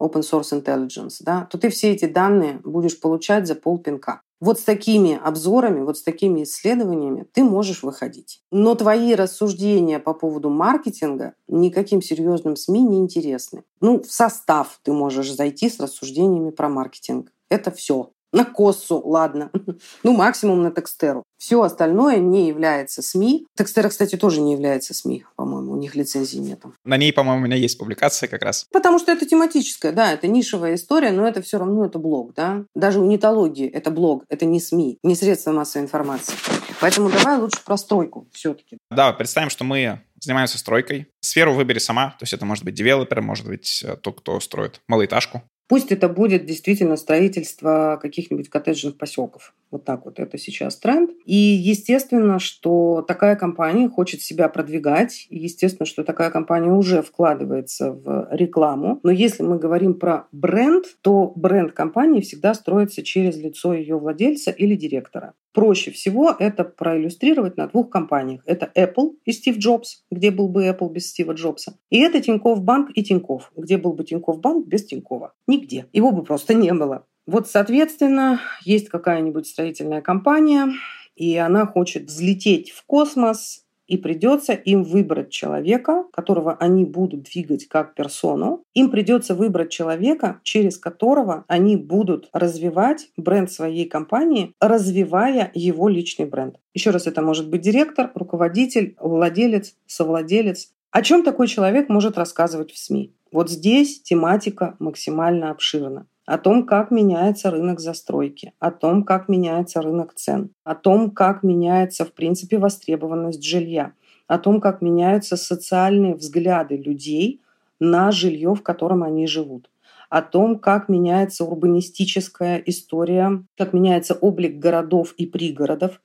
Open 0.00 0.20
Source 0.20 0.52
Intelligence, 0.52 1.16
да, 1.20 1.48
то 1.50 1.58
ты 1.58 1.68
все 1.70 1.90
эти 1.90 2.04
данные 2.04 2.60
будешь 2.62 3.00
получать 3.00 3.48
за 3.48 3.56
полпинка. 3.56 4.22
Вот 4.40 4.60
с 4.60 4.64
такими 4.64 5.18
обзорами, 5.22 5.80
вот 5.80 5.96
с 5.96 6.02
такими 6.02 6.42
исследованиями 6.42 7.26
ты 7.32 7.42
можешь 7.42 7.82
выходить. 7.82 8.42
Но 8.50 8.74
твои 8.74 9.14
рассуждения 9.14 9.98
по 9.98 10.12
поводу 10.12 10.50
маркетинга 10.50 11.34
никаким 11.48 12.02
серьезным 12.02 12.56
СМИ 12.56 12.82
не 12.82 12.98
интересны. 12.98 13.64
Ну, 13.80 14.02
в 14.02 14.12
состав 14.12 14.78
ты 14.82 14.92
можешь 14.92 15.32
зайти 15.32 15.70
с 15.70 15.80
рассуждениями 15.80 16.50
про 16.50 16.68
маркетинг. 16.68 17.32
Это 17.48 17.70
все 17.70 18.10
на 18.32 18.44
Коссу, 18.44 19.00
ладно. 19.04 19.50
ну, 20.02 20.12
максимум 20.12 20.62
на 20.62 20.70
Текстеру. 20.70 21.24
Все 21.38 21.60
остальное 21.62 22.18
не 22.18 22.48
является 22.48 23.02
СМИ. 23.02 23.46
Текстера, 23.56 23.88
кстати, 23.88 24.16
тоже 24.16 24.40
не 24.40 24.52
является 24.52 24.94
СМИ, 24.94 25.24
по-моему. 25.36 25.72
У 25.72 25.76
них 25.76 25.94
лицензии 25.94 26.38
нет. 26.38 26.62
На 26.84 26.96
ней, 26.96 27.12
по-моему, 27.12 27.42
у 27.42 27.44
меня 27.44 27.56
есть 27.56 27.78
публикация 27.78 28.28
как 28.28 28.42
раз. 28.42 28.66
Потому 28.72 28.98
что 28.98 29.12
это 29.12 29.26
тематическая, 29.26 29.92
да, 29.92 30.12
это 30.12 30.26
нишевая 30.26 30.74
история, 30.74 31.12
но 31.12 31.26
это 31.26 31.42
все 31.42 31.58
равно 31.58 31.84
это 31.84 31.98
блог, 31.98 32.34
да. 32.34 32.64
Даже 32.74 33.00
у 33.00 33.04
нетологии 33.04 33.68
это 33.68 33.90
блог, 33.90 34.24
это 34.28 34.44
не 34.44 34.60
СМИ, 34.60 34.98
не 35.02 35.14
средства 35.14 35.52
массовой 35.52 35.84
информации. 35.84 36.34
Поэтому 36.80 37.10
давай 37.10 37.38
лучше 37.38 37.60
про 37.64 37.76
стройку 37.76 38.28
все-таки. 38.32 38.78
Да, 38.90 39.12
представим, 39.12 39.50
что 39.50 39.64
мы 39.64 40.00
занимаемся 40.20 40.58
стройкой. 40.58 41.08
Сферу 41.20 41.54
выбери 41.54 41.78
сама, 41.78 42.10
то 42.10 42.22
есть 42.22 42.32
это 42.32 42.44
может 42.44 42.64
быть 42.64 42.74
девелопер, 42.74 43.22
может 43.22 43.46
быть 43.46 43.82
э, 43.84 43.96
тот, 43.96 44.20
кто 44.20 44.40
строит 44.40 44.80
малоэтажку. 44.88 45.42
Пусть 45.68 45.90
это 45.90 46.08
будет 46.08 46.46
действительно 46.46 46.96
строительство 46.96 47.98
каких-нибудь 48.00 48.48
коттеджных 48.48 48.96
поселков. 48.96 49.54
Вот 49.70 49.84
так 49.84 50.04
вот 50.04 50.20
это 50.20 50.38
сейчас 50.38 50.76
тренд. 50.76 51.10
И 51.24 51.34
естественно, 51.34 52.38
что 52.38 53.04
такая 53.06 53.34
компания 53.34 53.88
хочет 53.88 54.22
себя 54.22 54.48
продвигать. 54.48 55.26
И 55.28 55.38
естественно, 55.38 55.86
что 55.86 56.04
такая 56.04 56.30
компания 56.30 56.70
уже 56.70 57.02
вкладывается 57.02 57.92
в 57.92 58.28
рекламу. 58.30 59.00
Но 59.02 59.10
если 59.10 59.42
мы 59.42 59.58
говорим 59.58 59.94
про 59.94 60.28
бренд, 60.30 60.84
то 61.00 61.32
бренд 61.34 61.72
компании 61.72 62.20
всегда 62.20 62.54
строится 62.54 63.02
через 63.02 63.36
лицо 63.36 63.74
ее 63.74 63.98
владельца 63.98 64.52
или 64.52 64.76
директора. 64.76 65.34
Проще 65.56 65.90
всего 65.90 66.36
это 66.38 66.64
проиллюстрировать 66.64 67.56
на 67.56 67.66
двух 67.66 67.88
компаниях. 67.88 68.42
Это 68.44 68.70
Apple 68.76 69.14
и 69.24 69.32
Стив 69.32 69.56
Джобс, 69.56 70.04
где 70.10 70.30
был 70.30 70.50
бы 70.50 70.66
Apple 70.66 70.92
без 70.92 71.08
Стива 71.08 71.32
Джобса. 71.32 71.78
И 71.88 71.98
это 71.98 72.20
Тинькофф 72.20 72.60
Банк 72.60 72.90
и 72.94 73.02
Тинькофф, 73.02 73.52
где 73.56 73.78
был 73.78 73.94
бы 73.94 74.04
Тинькофф 74.04 74.38
Банк 74.38 74.66
без 74.66 74.84
Тинькова. 74.84 75.32
Нигде. 75.46 75.86
Его 75.94 76.10
бы 76.10 76.24
просто 76.24 76.52
не 76.52 76.74
было. 76.74 77.06
Вот, 77.26 77.48
соответственно, 77.48 78.38
есть 78.66 78.90
какая-нибудь 78.90 79.46
строительная 79.46 80.02
компания, 80.02 80.74
и 81.14 81.38
она 81.38 81.64
хочет 81.64 82.04
взлететь 82.04 82.70
в 82.70 82.84
космос 82.84 83.64
и 83.86 83.96
придется 83.96 84.52
им 84.52 84.82
выбрать 84.82 85.30
человека, 85.30 86.04
которого 86.12 86.54
они 86.54 86.84
будут 86.84 87.24
двигать 87.24 87.66
как 87.68 87.94
персону. 87.94 88.62
Им 88.74 88.90
придется 88.90 89.34
выбрать 89.34 89.70
человека, 89.70 90.40
через 90.42 90.78
которого 90.78 91.44
они 91.48 91.76
будут 91.76 92.28
развивать 92.32 93.08
бренд 93.16 93.50
своей 93.50 93.88
компании, 93.88 94.52
развивая 94.60 95.50
его 95.54 95.88
личный 95.88 96.26
бренд. 96.26 96.56
Еще 96.74 96.90
раз, 96.90 97.06
это 97.06 97.22
может 97.22 97.48
быть 97.48 97.62
директор, 97.62 98.10
руководитель, 98.14 98.96
владелец, 99.00 99.74
совладелец. 99.86 100.72
О 100.96 101.02
чем 101.02 101.24
такой 101.24 101.46
человек 101.46 101.90
может 101.90 102.16
рассказывать 102.16 102.72
в 102.72 102.78
СМИ? 102.78 103.12
Вот 103.30 103.50
здесь 103.50 104.00
тематика 104.00 104.76
максимально 104.78 105.50
обширна 105.50 106.06
о 106.24 106.38
том, 106.38 106.64
как 106.64 106.90
меняется 106.90 107.50
рынок 107.50 107.80
застройки, 107.80 108.54
о 108.60 108.70
том, 108.70 109.04
как 109.04 109.28
меняется 109.28 109.82
рынок 109.82 110.14
цен, 110.14 110.52
о 110.64 110.74
том, 110.74 111.10
как 111.10 111.42
меняется, 111.42 112.06
в 112.06 112.14
принципе, 112.14 112.56
востребованность 112.56 113.44
жилья, 113.44 113.92
о 114.26 114.38
том, 114.38 114.58
как 114.58 114.80
меняются 114.80 115.36
социальные 115.36 116.14
взгляды 116.14 116.78
людей 116.78 117.42
на 117.78 118.10
жилье, 118.10 118.54
в 118.54 118.62
котором 118.62 119.02
они 119.02 119.26
живут 119.26 119.68
о 120.08 120.22
том, 120.22 120.58
как 120.58 120.88
меняется 120.88 121.44
урбанистическая 121.44 122.62
история, 122.64 123.44
как 123.58 123.74
меняется 123.74 124.14
облик 124.14 124.58
городов 124.58 125.12
и 125.18 125.26
пригородов, 125.26 126.00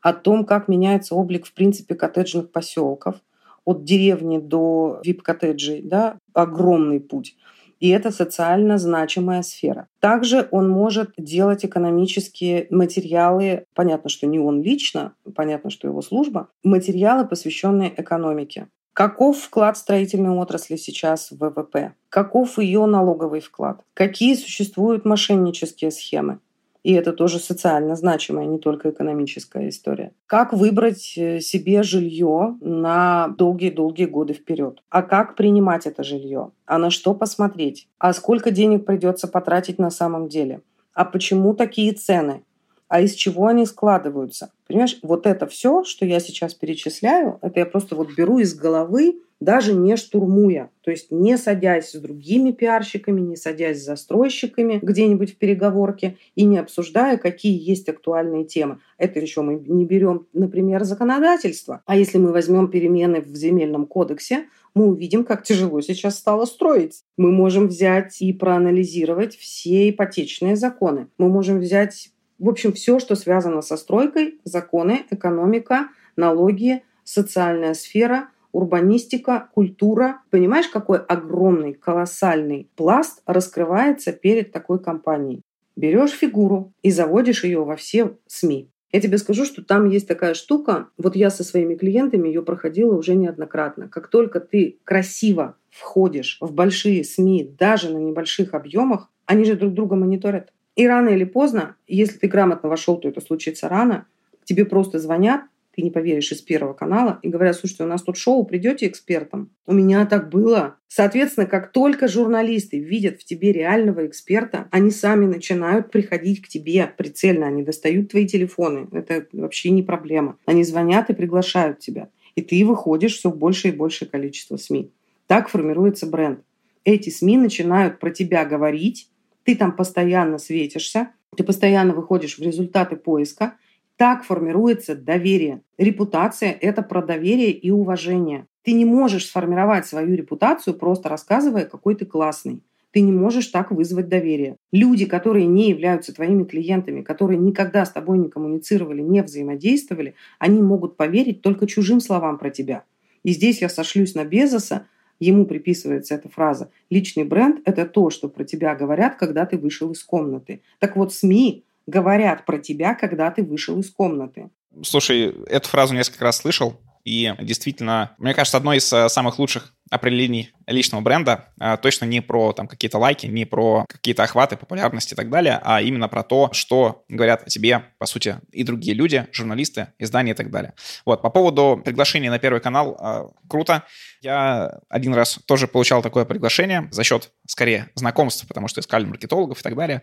о 0.00 0.14
том, 0.14 0.46
как 0.46 0.68
меняется 0.68 1.14
облик, 1.14 1.44
в 1.44 1.52
принципе, 1.52 1.94
коттеджных 1.94 2.52
поселков, 2.52 3.16
от 3.64 3.84
деревни 3.84 4.38
до 4.38 5.00
вип-коттеджей, 5.04 5.82
да, 5.82 6.16
огромный 6.32 7.00
путь 7.00 7.36
и 7.80 7.88
это 7.88 8.10
социально 8.10 8.78
значимая 8.78 9.42
сфера. 9.42 9.88
Также 10.00 10.46
он 10.50 10.68
может 10.68 11.12
делать 11.16 11.64
экономические 11.64 12.66
материалы, 12.70 13.64
понятно, 13.74 14.10
что 14.10 14.26
не 14.26 14.38
он 14.38 14.62
лично, 14.62 15.14
понятно, 15.34 15.70
что 15.70 15.88
его 15.88 16.02
служба, 16.02 16.48
материалы, 16.62 17.26
посвященные 17.26 17.92
экономике. 17.96 18.68
Каков 18.92 19.38
вклад 19.38 19.78
строительной 19.78 20.36
отрасли 20.36 20.76
сейчас 20.76 21.30
в 21.30 21.38
ВВП? 21.38 21.94
Каков 22.10 22.58
ее 22.58 22.84
налоговый 22.84 23.40
вклад? 23.40 23.80
Какие 23.94 24.34
существуют 24.34 25.06
мошеннические 25.06 25.90
схемы? 25.90 26.40
И 26.82 26.92
это 26.92 27.12
тоже 27.12 27.38
социально 27.38 27.94
значимая, 27.94 28.46
не 28.46 28.58
только 28.58 28.90
экономическая 28.90 29.68
история. 29.68 30.12
Как 30.26 30.52
выбрать 30.52 31.14
э, 31.16 31.40
себе 31.40 31.82
жилье 31.82 32.56
на 32.60 33.28
долгие-долгие 33.28 34.06
годы 34.06 34.32
вперед? 34.32 34.82
А 34.88 35.02
как 35.02 35.36
принимать 35.36 35.86
это 35.86 36.02
жилье? 36.02 36.52
А 36.66 36.78
на 36.78 36.90
что 36.90 37.14
посмотреть? 37.14 37.88
А 37.98 38.12
сколько 38.12 38.50
денег 38.50 38.86
придется 38.86 39.28
потратить 39.28 39.78
на 39.78 39.90
самом 39.90 40.28
деле? 40.28 40.62
А 40.94 41.04
почему 41.04 41.54
такие 41.54 41.92
цены? 41.92 42.42
А 42.90 43.00
из 43.00 43.14
чего 43.14 43.46
они 43.46 43.64
складываются. 43.66 44.50
Понимаешь, 44.66 44.98
вот 45.02 45.26
это 45.26 45.46
все, 45.46 45.84
что 45.84 46.04
я 46.04 46.18
сейчас 46.18 46.54
перечисляю, 46.54 47.38
это 47.40 47.60
я 47.60 47.66
просто 47.66 47.94
вот 47.94 48.14
беру 48.16 48.40
из 48.40 48.52
головы, 48.54 49.20
даже 49.38 49.72
не 49.72 49.96
штурмуя, 49.96 50.70
то 50.82 50.90
есть 50.90 51.10
не 51.10 51.38
садясь 51.38 51.92
с 51.92 51.98
другими 51.98 52.50
пиарщиками, 52.50 53.20
не 53.20 53.36
садясь 53.36 53.80
с 53.80 53.86
застройщиками 53.86 54.80
где-нибудь 54.82 55.32
в 55.32 55.36
переговорке 55.36 56.18
и 56.34 56.44
не 56.44 56.58
обсуждая, 56.58 57.16
какие 57.16 57.56
есть 57.58 57.88
актуальные 57.88 58.44
темы. 58.44 58.80
Это 58.98 59.18
еще 59.20 59.40
мы 59.42 59.54
не 59.66 59.86
берем, 59.86 60.26
например, 60.32 60.84
законодательство. 60.84 61.82
А 61.86 61.96
если 61.96 62.18
мы 62.18 62.32
возьмем 62.32 62.68
перемены 62.68 63.22
в 63.22 63.34
земельном 63.34 63.86
кодексе, 63.86 64.46
мы 64.74 64.88
увидим, 64.88 65.24
как 65.24 65.44
тяжело 65.44 65.80
сейчас 65.80 66.18
стало 66.18 66.44
строить. 66.44 67.02
Мы 67.16 67.30
можем 67.30 67.68
взять 67.68 68.20
и 68.20 68.32
проанализировать 68.32 69.36
все 69.36 69.88
ипотечные 69.90 70.56
законы. 70.56 71.06
Мы 71.18 71.28
можем 71.28 71.60
взять 71.60 72.10
в 72.40 72.48
общем, 72.48 72.72
все, 72.72 72.98
что 72.98 73.14
связано 73.14 73.60
со 73.60 73.76
стройкой, 73.76 74.40
законы, 74.44 75.04
экономика, 75.10 75.88
налоги, 76.16 76.82
социальная 77.04 77.74
сфера, 77.74 78.30
урбанистика, 78.52 79.48
культура. 79.54 80.22
Понимаешь, 80.30 80.68
какой 80.68 80.98
огромный, 80.98 81.74
колоссальный 81.74 82.68
пласт 82.76 83.22
раскрывается 83.26 84.12
перед 84.12 84.52
такой 84.52 84.82
компанией. 84.82 85.42
Берешь 85.76 86.10
фигуру 86.10 86.72
и 86.82 86.90
заводишь 86.90 87.44
ее 87.44 87.62
во 87.64 87.76
все 87.76 88.16
СМИ. 88.26 88.70
Я 88.92 89.00
тебе 89.00 89.18
скажу, 89.18 89.44
что 89.44 89.62
там 89.62 89.88
есть 89.88 90.08
такая 90.08 90.34
штука, 90.34 90.88
вот 90.98 91.14
я 91.14 91.30
со 91.30 91.44
своими 91.44 91.76
клиентами 91.76 92.26
ее 92.26 92.42
проходила 92.42 92.96
уже 92.96 93.14
неоднократно. 93.14 93.88
Как 93.88 94.08
только 94.08 94.40
ты 94.40 94.78
красиво 94.82 95.56
входишь 95.70 96.38
в 96.40 96.52
большие 96.52 97.04
СМИ, 97.04 97.54
даже 97.56 97.90
на 97.90 97.98
небольших 97.98 98.52
объемах, 98.52 99.08
они 99.26 99.44
же 99.44 99.54
друг 99.54 99.74
друга 99.74 99.94
мониторят. 99.94 100.52
И 100.80 100.86
рано 100.86 101.10
или 101.10 101.24
поздно, 101.24 101.76
если 101.86 102.16
ты 102.16 102.26
грамотно 102.26 102.70
вошел, 102.70 102.96
то 102.96 103.06
это 103.06 103.20
случится 103.20 103.68
рано, 103.68 104.06
тебе 104.44 104.64
просто 104.64 104.98
звонят, 104.98 105.42
ты 105.76 105.82
не 105.82 105.90
поверишь, 105.90 106.32
из 106.32 106.40
Первого 106.40 106.72
канала, 106.72 107.18
и 107.20 107.28
говорят, 107.28 107.54
слушайте, 107.54 107.84
у 107.84 107.86
нас 107.86 108.02
тут 108.02 108.16
шоу, 108.16 108.46
придете 108.46 108.86
экспертом? 108.86 109.50
У 109.66 109.74
меня 109.74 110.06
так 110.06 110.30
было. 110.30 110.76
Соответственно, 110.88 111.44
как 111.44 111.70
только 111.72 112.08
журналисты 112.08 112.78
видят 112.78 113.20
в 113.20 113.26
тебе 113.26 113.52
реального 113.52 114.06
эксперта, 114.06 114.68
они 114.70 114.90
сами 114.90 115.26
начинают 115.26 115.90
приходить 115.90 116.40
к 116.40 116.48
тебе 116.48 116.90
прицельно, 116.96 117.48
они 117.48 117.62
достают 117.62 118.08
твои 118.08 118.26
телефоны. 118.26 118.88
Это 118.92 119.26
вообще 119.34 119.68
не 119.68 119.82
проблема. 119.82 120.38
Они 120.46 120.64
звонят 120.64 121.10
и 121.10 121.14
приглашают 121.14 121.80
тебя. 121.80 122.08
И 122.36 122.40
ты 122.40 122.64
выходишь 122.64 123.18
все 123.18 123.28
в 123.28 123.36
большее 123.36 123.74
и 123.74 123.76
большее 123.76 124.08
количество 124.08 124.56
СМИ. 124.56 124.90
Так 125.26 125.50
формируется 125.50 126.06
бренд. 126.06 126.40
Эти 126.86 127.10
СМИ 127.10 127.36
начинают 127.36 127.98
про 127.98 128.10
тебя 128.10 128.46
говорить, 128.46 129.09
ты 129.44 129.54
там 129.56 129.74
постоянно 129.74 130.38
светишься, 130.38 131.10
ты 131.36 131.44
постоянно 131.44 131.94
выходишь 131.94 132.38
в 132.38 132.42
результаты 132.42 132.96
поиска, 132.96 133.54
так 133.96 134.24
формируется 134.24 134.94
доверие. 134.94 135.62
Репутация– 135.76 136.56
это 136.60 136.82
про 136.82 137.02
доверие 137.02 137.50
и 137.50 137.70
уважение. 137.70 138.46
Ты 138.62 138.72
не 138.72 138.84
можешь 138.84 139.26
сформировать 139.26 139.86
свою 139.86 140.14
репутацию, 140.16 140.74
просто 140.74 141.08
рассказывая, 141.08 141.64
какой 141.64 141.94
ты 141.94 142.06
классный. 142.06 142.62
Ты 142.92 143.02
не 143.02 143.12
можешь 143.12 143.46
так 143.46 143.70
вызвать 143.70 144.08
доверие. 144.08 144.56
Люди, 144.72 145.06
которые 145.06 145.46
не 145.46 145.68
являются 145.68 146.14
твоими 146.14 146.44
клиентами, 146.44 147.02
которые 147.02 147.38
никогда 147.38 147.84
с 147.84 147.90
тобой 147.92 148.18
не 148.18 148.28
коммуницировали, 148.28 149.00
не 149.00 149.22
взаимодействовали, 149.22 150.14
они 150.38 150.60
могут 150.60 150.96
поверить 150.96 151.40
только 151.40 151.66
чужим 151.66 152.00
словам 152.00 152.38
про 152.38 152.50
тебя. 152.50 152.84
И 153.22 153.32
здесь 153.32 153.60
я 153.60 153.68
сошлюсь 153.68 154.14
на 154.14 154.24
Безоса, 154.24 154.86
ему 155.20 155.46
приписывается 155.46 156.14
эта 156.14 156.28
фраза. 156.28 156.70
Личный 156.88 157.24
бренд– 157.24 157.60
это 157.64 157.86
то, 157.86 158.10
что 158.10 158.28
про 158.28 158.44
тебя 158.44 158.74
говорят, 158.74 159.16
когда 159.16 159.46
ты 159.46 159.56
вышел 159.58 159.92
из 159.92 160.02
комнаты. 160.02 160.62
Так 160.78 160.96
вот, 160.96 161.12
СМИ 161.12 161.64
говорят 161.86 162.46
про 162.46 162.58
тебя, 162.58 162.94
когда 162.94 163.30
ты 163.30 163.42
вышел 163.42 163.78
из 163.78 163.90
комнаты. 163.90 164.50
Слушай, 164.82 165.34
эту 165.46 165.68
фразу 165.68 165.94
несколько 165.94 166.24
раз 166.24 166.38
слышал, 166.38 166.80
и 167.04 167.32
действительно, 167.40 168.14
мне 168.18 168.34
кажется, 168.34 168.56
одной 168.56 168.78
из 168.78 168.92
э, 168.92 169.08
самых 169.08 169.38
лучших 169.38 169.74
определений 169.90 170.52
личного 170.66 171.02
бренда 171.02 171.48
э, 171.60 171.76
точно 171.82 172.04
не 172.04 172.22
про 172.22 172.52
там 172.52 172.68
какие-то 172.68 172.98
лайки, 172.98 173.26
не 173.26 173.44
про 173.44 173.84
какие-то 173.88 174.22
охваты, 174.22 174.56
популярности 174.56 175.14
и 175.14 175.16
так 175.16 175.28
далее, 175.28 175.60
а 175.62 175.82
именно 175.82 176.08
про 176.08 176.22
то, 176.22 176.50
что 176.52 177.04
говорят 177.08 177.42
о 177.46 177.50
тебе, 177.50 177.82
по 177.98 178.06
сути, 178.06 178.36
и 178.52 178.62
другие 178.62 178.94
люди, 178.94 179.26
журналисты, 179.32 179.88
издания 179.98 180.32
и 180.32 180.34
так 180.34 180.50
далее. 180.50 180.74
Вот, 181.04 181.22
по 181.22 181.30
поводу 181.30 181.82
приглашения 181.84 182.30
на 182.30 182.38
Первый 182.38 182.60
канал, 182.60 182.96
э, 183.00 183.48
круто. 183.48 183.82
Я 184.22 184.80
один 184.88 185.12
раз 185.14 185.38
тоже 185.46 185.66
получал 185.66 186.02
такое 186.02 186.24
приглашение 186.24 186.88
за 186.90 187.02
счет, 187.02 187.30
скорее, 187.46 187.88
знакомств, 187.94 188.46
потому 188.46 188.68
что 188.68 188.80
искали 188.80 189.04
маркетологов 189.06 189.58
и 189.58 189.62
так 189.62 189.74
далее. 189.74 190.02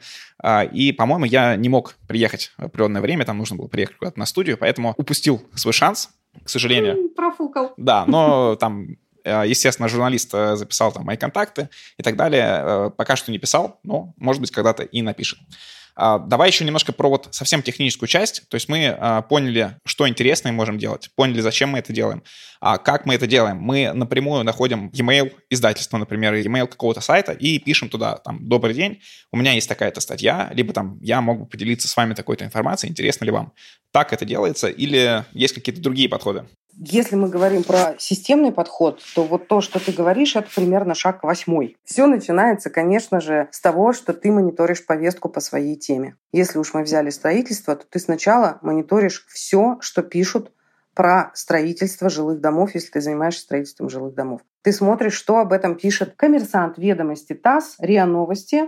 И, 0.73 0.91
по-моему, 0.91 1.25
я 1.25 1.55
не 1.55 1.69
мог 1.69 1.95
приехать 2.07 2.51
в 2.57 2.63
определенное 2.63 3.01
время, 3.01 3.25
там 3.25 3.37
нужно 3.37 3.55
было 3.55 3.67
приехать 3.67 3.97
куда-то 3.97 4.17
на 4.17 4.25
студию, 4.25 4.57
поэтому 4.57 4.95
упустил 4.97 5.43
свой 5.53 5.73
шанс, 5.73 6.09
к 6.43 6.49
сожалению. 6.49 7.09
Профукал. 7.15 7.73
Да, 7.77 8.05
но 8.07 8.55
там 8.55 8.97
естественно, 9.45 9.89
журналист 9.89 10.33
э, 10.33 10.55
записал 10.55 10.91
там 10.91 11.05
мои 11.05 11.17
контакты 11.17 11.69
и 11.97 12.03
так 12.03 12.15
далее. 12.15 12.45
Э, 12.47 12.91
пока 12.95 13.15
что 13.15 13.31
не 13.31 13.39
писал, 13.39 13.79
но, 13.83 14.13
может 14.17 14.41
быть, 14.41 14.51
когда-то 14.51 14.83
и 14.83 15.01
напишет. 15.01 15.39
А, 15.99 16.19
давай 16.19 16.49
еще 16.49 16.63
немножко 16.63 16.93
про 16.93 17.09
вот 17.09 17.29
совсем 17.31 17.63
техническую 17.63 18.07
часть. 18.07 18.47
То 18.49 18.55
есть 18.55 18.69
мы 18.69 19.23
поняли, 19.29 19.77
что 19.83 20.07
интересное 20.07 20.51
можем 20.51 20.77
делать, 20.77 21.09
поняли, 21.15 21.41
зачем 21.41 21.69
мы 21.71 21.79
это 21.79 21.91
делаем, 21.91 22.21
а 22.61 22.77
как 22.77 23.07
мы 23.07 23.15
это 23.15 23.25
делаем. 23.25 23.57
Мы 23.57 23.91
напрямую 23.93 24.43
находим 24.43 24.91
e-mail 24.93 25.33
издательства, 25.49 25.97
например, 25.97 26.35
e-mail 26.35 26.67
какого-то 26.67 27.01
сайта 27.01 27.31
и 27.31 27.57
пишем 27.57 27.89
туда, 27.89 28.17
там, 28.17 28.47
добрый 28.47 28.75
день, 28.75 29.01
у 29.31 29.37
меня 29.37 29.53
есть 29.53 29.67
такая-то 29.67 29.99
статья, 29.99 30.51
либо 30.53 30.71
там 30.71 30.99
я 31.01 31.19
могу 31.19 31.47
поделиться 31.47 31.87
с 31.87 31.97
вами 31.97 32.13
такой-то 32.13 32.45
информацией, 32.45 32.91
интересно 32.91 33.25
ли 33.25 33.31
вам. 33.31 33.53
Так 33.91 34.13
это 34.13 34.23
делается 34.23 34.67
или 34.67 35.25
есть 35.33 35.55
какие-то 35.55 35.81
другие 35.81 36.09
подходы? 36.09 36.45
Если 36.79 37.15
мы 37.15 37.27
говорим 37.27 37.63
про 37.63 37.95
системный 37.97 38.51
подход, 38.51 39.01
то 39.15 39.23
вот 39.23 39.47
то, 39.47 39.61
что 39.61 39.83
ты 39.83 39.91
говоришь, 39.91 40.35
это 40.35 40.47
примерно 40.55 40.93
шаг 40.93 41.23
восьмой. 41.23 41.75
Все 41.83 42.05
начинается, 42.05 42.69
конечно 42.69 43.19
же, 43.19 43.47
с 43.51 43.59
того, 43.59 43.93
что 43.93 44.13
ты 44.13 44.31
мониторишь 44.31 44.85
повестку 44.85 45.27
по 45.27 45.39
своей 45.39 45.75
теме. 45.75 46.17
Если 46.31 46.59
уж 46.59 46.75
мы 46.75 46.83
взяли 46.83 47.09
строительство, 47.09 47.75
то 47.75 47.85
ты 47.89 47.97
сначала 47.97 48.59
мониторишь 48.61 49.25
все, 49.27 49.77
что 49.81 50.03
пишут 50.03 50.51
про 50.93 51.31
строительство 51.33 52.11
жилых 52.11 52.41
домов, 52.41 52.75
если 52.75 52.91
ты 52.91 53.01
занимаешься 53.01 53.41
строительством 53.41 53.89
жилых 53.89 54.13
домов. 54.13 54.41
Ты 54.61 54.71
смотришь, 54.71 55.13
что 55.13 55.39
об 55.39 55.53
этом 55.53 55.75
пишет 55.75 56.13
коммерсант, 56.15 56.77
ведомости, 56.77 57.33
ТАСС, 57.33 57.75
РИА 57.79 58.05
Новости 58.05 58.65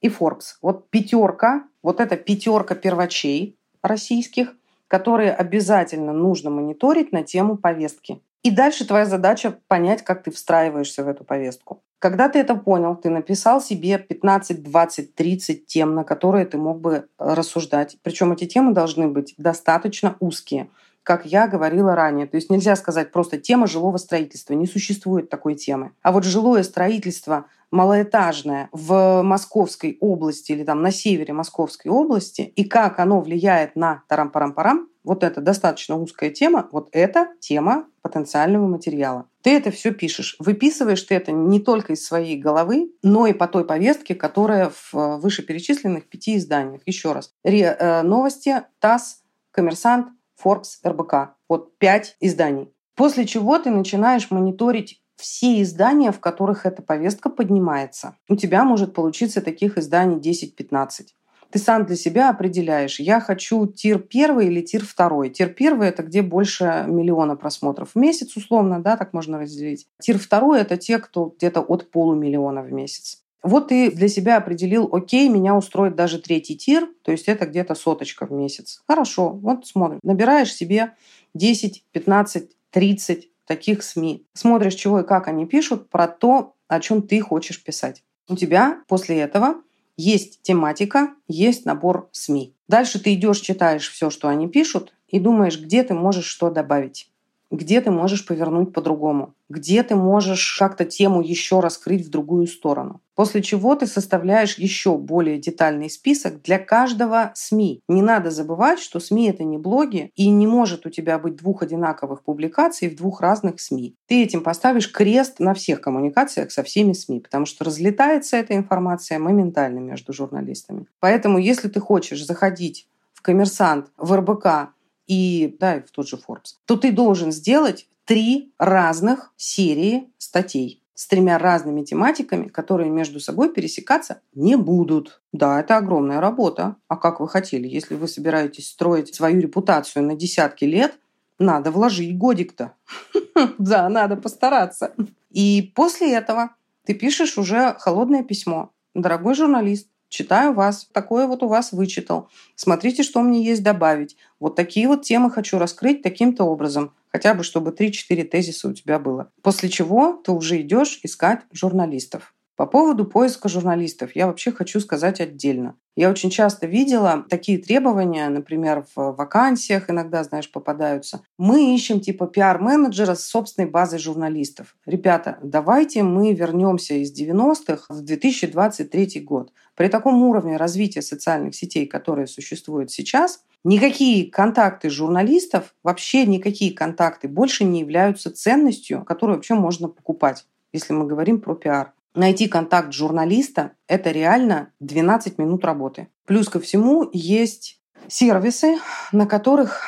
и 0.00 0.08
Forbes. 0.08 0.58
Вот 0.62 0.90
пятерка, 0.90 1.64
вот 1.82 2.00
эта 2.00 2.16
пятерка 2.16 2.76
первачей 2.76 3.58
российских– 3.82 4.54
которые 4.88 5.32
обязательно 5.32 6.12
нужно 6.12 6.50
мониторить 6.50 7.12
на 7.12 7.22
тему 7.22 7.56
повестки. 7.56 8.20
И 8.42 8.50
дальше 8.50 8.86
твоя 8.86 9.04
задача 9.04 9.58
понять, 9.68 10.02
как 10.02 10.22
ты 10.22 10.30
встраиваешься 10.30 11.04
в 11.04 11.08
эту 11.08 11.24
повестку. 11.24 11.82
Когда 11.98 12.28
ты 12.28 12.38
это 12.38 12.54
понял, 12.54 12.94
ты 12.94 13.10
написал 13.10 13.60
себе 13.60 13.98
15, 13.98 14.62
20, 14.62 15.14
30 15.14 15.66
тем, 15.66 15.94
на 15.94 16.04
которые 16.04 16.46
ты 16.46 16.56
мог 16.56 16.80
бы 16.80 17.08
рассуждать. 17.18 17.98
Причем 18.02 18.32
эти 18.32 18.46
темы 18.46 18.72
должны 18.72 19.08
быть 19.08 19.34
достаточно 19.36 20.16
узкие 20.20 20.68
как 21.08 21.24
я 21.24 21.48
говорила 21.48 21.94
ранее. 21.94 22.26
То 22.26 22.36
есть 22.36 22.50
нельзя 22.50 22.76
сказать 22.76 23.12
просто 23.12 23.38
тема 23.38 23.66
жилого 23.66 23.96
строительства. 23.96 24.52
Не 24.52 24.66
существует 24.66 25.30
такой 25.30 25.54
темы. 25.54 25.92
А 26.02 26.12
вот 26.12 26.24
жилое 26.24 26.62
строительство 26.62 27.46
малоэтажное 27.70 28.68
в 28.72 29.22
Московской 29.22 29.98
области 30.00 30.52
или 30.52 30.64
там 30.64 30.82
на 30.82 30.90
севере 30.90 31.32
Московской 31.32 31.90
области 31.90 32.42
и 32.42 32.64
как 32.64 32.98
оно 32.98 33.20
влияет 33.20 33.76
на 33.76 34.02
тарам-парам-парам, 34.08 34.88
вот 35.04 35.24
это 35.24 35.40
достаточно 35.40 35.96
узкая 35.96 36.30
тема, 36.30 36.68
вот 36.70 36.88
это 36.92 37.28
тема 37.40 37.86
потенциального 38.02 38.66
материала. 38.66 39.26
Ты 39.42 39.56
это 39.56 39.70
все 39.70 39.92
пишешь. 39.92 40.36
Выписываешь 40.38 41.02
ты 41.02 41.14
это 41.14 41.32
не 41.32 41.60
только 41.60 41.94
из 41.94 42.04
своей 42.04 42.36
головы, 42.38 42.92
но 43.02 43.26
и 43.26 43.32
по 43.32 43.48
той 43.48 43.64
повестке, 43.64 44.14
которая 44.14 44.70
в 44.70 45.18
вышеперечисленных 45.18 46.08
пяти 46.08 46.36
изданиях. 46.36 46.82
Еще 46.84 47.12
раз. 47.12 47.32
РИА 47.44 47.76
э, 47.78 48.02
Новости, 48.02 48.62
ТАСС, 48.80 49.22
Коммерсант, 49.50 50.08
Forbes, 50.42 50.76
РБК. 50.84 51.36
Вот 51.48 51.78
пять 51.78 52.16
изданий. 52.20 52.70
После 52.94 53.26
чего 53.26 53.58
ты 53.58 53.70
начинаешь 53.70 54.30
мониторить 54.30 55.00
все 55.18 55.60
издания, 55.62 56.12
в 56.12 56.20
которых 56.20 56.64
эта 56.64 56.80
повестка 56.82 57.28
поднимается. 57.28 58.16
У 58.28 58.36
тебя 58.36 58.64
может 58.64 58.94
получиться 58.94 59.40
таких 59.40 59.76
изданий 59.76 60.18
10-15. 60.18 61.08
Ты 61.50 61.58
сам 61.58 61.86
для 61.86 61.96
себя 61.96 62.28
определяешь, 62.28 63.00
я 63.00 63.20
хочу 63.20 63.66
тир 63.66 63.98
первый 64.00 64.48
или 64.48 64.60
тир 64.60 64.84
второй. 64.84 65.30
Тир 65.30 65.48
первый– 65.48 65.88
это 65.88 66.02
где 66.02 66.20
больше 66.20 66.84
миллиона 66.86 67.36
просмотров 67.36 67.92
в 67.94 67.96
месяц, 67.96 68.36
условно, 68.36 68.82
да, 68.82 68.96
так 68.96 69.14
можно 69.14 69.38
разделить. 69.38 69.86
Тир 70.00 70.18
второй– 70.18 70.60
это 70.60 70.76
те, 70.76 70.98
кто 70.98 71.32
где-то 71.36 71.62
от 71.62 71.90
полумиллиона 71.90 72.62
в 72.62 72.70
месяц. 72.70 73.22
Вот 73.42 73.68
ты 73.68 73.90
для 73.90 74.08
себя 74.08 74.36
определил, 74.36 74.90
окей, 74.92 75.28
меня 75.28 75.56
устроит 75.56 75.94
даже 75.94 76.20
третий 76.20 76.56
тир, 76.56 76.86
то 77.02 77.12
есть 77.12 77.28
это 77.28 77.46
где-то 77.46 77.74
соточка 77.74 78.26
в 78.26 78.32
месяц. 78.32 78.82
Хорошо, 78.86 79.30
вот 79.30 79.66
смотрим. 79.66 80.00
Набираешь 80.02 80.52
себе 80.52 80.92
10, 81.34 81.84
15, 81.92 82.50
30 82.70 83.28
таких 83.48 83.82
СМИ. 83.82 84.26
Смотришь, 84.34 84.74
чего 84.74 85.00
и 85.00 85.06
как 85.06 85.26
они 85.26 85.46
пишут 85.46 85.90
про 85.90 86.06
то, 86.06 86.54
о 86.68 86.80
чем 86.80 87.02
ты 87.02 87.20
хочешь 87.20 87.62
писать. 87.62 88.04
У 88.28 88.36
тебя 88.36 88.82
после 88.86 89.18
этого 89.18 89.56
есть 89.96 90.42
тематика, 90.42 91.14
есть 91.26 91.64
набор 91.64 92.08
СМИ. 92.12 92.54
Дальше 92.68 93.00
ты 93.00 93.14
идешь, 93.14 93.40
читаешь 93.40 93.90
все, 93.90 94.10
что 94.10 94.28
они 94.28 94.46
пишут, 94.46 94.92
и 95.08 95.18
думаешь, 95.18 95.58
где 95.58 95.82
ты 95.82 95.94
можешь 95.94 96.26
что 96.26 96.50
добавить 96.50 97.10
где 97.50 97.80
ты 97.80 97.90
можешь 97.90 98.26
повернуть 98.26 98.72
по-другому, 98.72 99.34
где 99.48 99.82
ты 99.82 99.94
можешь 99.94 100.56
как-то 100.58 100.84
тему 100.84 101.22
еще 101.22 101.60
раскрыть 101.60 102.06
в 102.06 102.10
другую 102.10 102.46
сторону. 102.46 103.00
После 103.14 103.42
чего 103.42 103.74
ты 103.74 103.86
составляешь 103.86 104.58
еще 104.58 104.96
более 104.96 105.38
детальный 105.38 105.90
список 105.90 106.42
для 106.42 106.58
каждого 106.58 107.32
СМИ. 107.34 107.80
Не 107.88 108.02
надо 108.02 108.30
забывать, 108.30 108.78
что 108.78 109.00
СМИ 109.00 109.30
это 109.30 109.44
не 109.44 109.58
блоги, 109.58 110.12
и 110.14 110.28
не 110.28 110.46
может 110.46 110.86
у 110.86 110.90
тебя 110.90 111.18
быть 111.18 111.36
двух 111.36 111.62
одинаковых 111.62 112.22
публикаций 112.22 112.88
в 112.88 112.96
двух 112.96 113.20
разных 113.20 113.60
СМИ. 113.60 113.96
Ты 114.06 114.22
этим 114.22 114.42
поставишь 114.42 114.92
крест 114.92 115.40
на 115.40 115.54
всех 115.54 115.80
коммуникациях 115.80 116.52
со 116.52 116.62
всеми 116.62 116.92
СМИ, 116.92 117.20
потому 117.20 117.46
что 117.46 117.64
разлетается 117.64 118.36
эта 118.36 118.54
информация 118.54 119.18
моментально 119.18 119.78
между 119.78 120.12
журналистами. 120.12 120.86
Поэтому, 121.00 121.38
если 121.38 121.68
ты 121.68 121.80
хочешь 121.80 122.24
заходить 122.24 122.86
в 123.14 123.22
коммерсант, 123.22 123.86
в 123.96 124.14
РБК 124.14 124.72
и 125.08 125.56
да, 125.58 125.80
в 125.80 125.90
тот 125.90 126.06
же 126.06 126.16
Forbes, 126.16 126.54
то 126.66 126.76
ты 126.76 126.92
должен 126.92 127.32
сделать 127.32 127.88
три 128.04 128.52
разных 128.58 129.32
серии 129.36 130.12
статей 130.18 130.82
с 130.94 131.06
тремя 131.06 131.38
разными 131.38 131.84
тематиками, 131.84 132.48
которые 132.48 132.90
между 132.90 133.20
собой 133.20 133.52
пересекаться 133.52 134.20
не 134.34 134.56
будут. 134.56 135.20
Да, 135.32 135.60
это 135.60 135.76
огромная 135.76 136.20
работа. 136.20 136.76
А 136.88 136.96
как 136.96 137.20
вы 137.20 137.28
хотели? 137.28 137.68
Если 137.68 137.94
вы 137.94 138.08
собираетесь 138.08 138.68
строить 138.68 139.14
свою 139.14 139.40
репутацию 139.40 140.04
на 140.04 140.16
десятки 140.16 140.64
лет, 140.64 140.98
надо 141.38 141.70
вложить 141.70 142.16
годик-то. 142.16 142.74
Да, 143.58 143.88
надо 143.88 144.16
постараться. 144.16 144.94
И 145.30 145.72
после 145.76 146.12
этого 146.12 146.50
ты 146.84 146.94
пишешь 146.94 147.38
уже 147.38 147.76
холодное 147.78 148.24
письмо. 148.24 148.72
Дорогой 148.94 149.34
журналист, 149.34 149.88
читаю 150.08 150.52
вас, 150.52 150.88
такое 150.92 151.26
вот 151.26 151.42
у 151.42 151.48
вас 151.48 151.72
вычитал. 151.72 152.28
Смотрите, 152.54 153.02
что 153.02 153.20
мне 153.22 153.44
есть 153.44 153.62
добавить. 153.62 154.16
Вот 154.40 154.56
такие 154.56 154.88
вот 154.88 155.02
темы 155.02 155.30
хочу 155.30 155.58
раскрыть 155.58 156.02
таким-то 156.02 156.44
образом 156.44 156.92
хотя 157.12 157.34
бы 157.34 157.42
чтобы 157.42 157.70
3-4 157.70 158.24
тезиса 158.24 158.68
у 158.68 158.72
тебя 158.72 158.98
было. 158.98 159.30
После 159.42 159.68
чего 159.68 160.12
ты 160.24 160.32
уже 160.32 160.60
идешь 160.60 161.00
искать 161.02 161.40
журналистов. 161.52 162.34
По 162.58 162.66
поводу 162.66 163.04
поиска 163.04 163.48
журналистов 163.48 164.16
я 164.16 164.26
вообще 164.26 164.50
хочу 164.50 164.80
сказать 164.80 165.20
отдельно. 165.20 165.76
Я 165.94 166.10
очень 166.10 166.28
часто 166.28 166.66
видела 166.66 167.24
такие 167.30 167.58
требования, 167.58 168.28
например, 168.28 168.84
в 168.96 169.12
вакансиях 169.12 169.88
иногда, 169.88 170.24
знаешь, 170.24 170.50
попадаются. 170.50 171.20
Мы 171.38 171.72
ищем 171.72 172.00
типа 172.00 172.26
пиар-менеджера 172.26 173.14
с 173.14 173.24
собственной 173.26 173.70
базой 173.70 174.00
журналистов. 174.00 174.74
Ребята, 174.86 175.38
давайте 175.40 176.02
мы 176.02 176.34
вернемся 176.34 176.94
из 176.94 177.16
90-х 177.16 177.94
в 177.94 178.00
2023 178.02 179.20
год. 179.20 179.52
При 179.76 179.86
таком 179.86 180.20
уровне 180.24 180.56
развития 180.56 181.02
социальных 181.02 181.54
сетей, 181.54 181.86
которые 181.86 182.26
существуют 182.26 182.90
сейчас, 182.90 183.44
никакие 183.62 184.28
контакты 184.32 184.90
журналистов, 184.90 185.76
вообще 185.84 186.26
никакие 186.26 186.74
контакты 186.74 187.28
больше 187.28 187.62
не 187.62 187.78
являются 187.78 188.32
ценностью, 188.32 189.04
которую 189.04 189.36
вообще 189.36 189.54
можно 189.54 189.86
покупать, 189.86 190.44
если 190.72 190.92
мы 190.92 191.06
говорим 191.06 191.40
про 191.40 191.54
пиар 191.54 191.92
найти 192.14 192.48
контакт 192.48 192.92
журналиста– 192.92 193.72
это 193.86 194.10
реально 194.10 194.72
12 194.80 195.38
минут 195.38 195.64
работы. 195.64 196.08
Плюс 196.26 196.48
ко 196.48 196.60
всему 196.60 197.08
есть 197.12 197.80
сервисы, 198.08 198.78
на 199.12 199.26
которых 199.26 199.82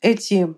эти 0.00 0.54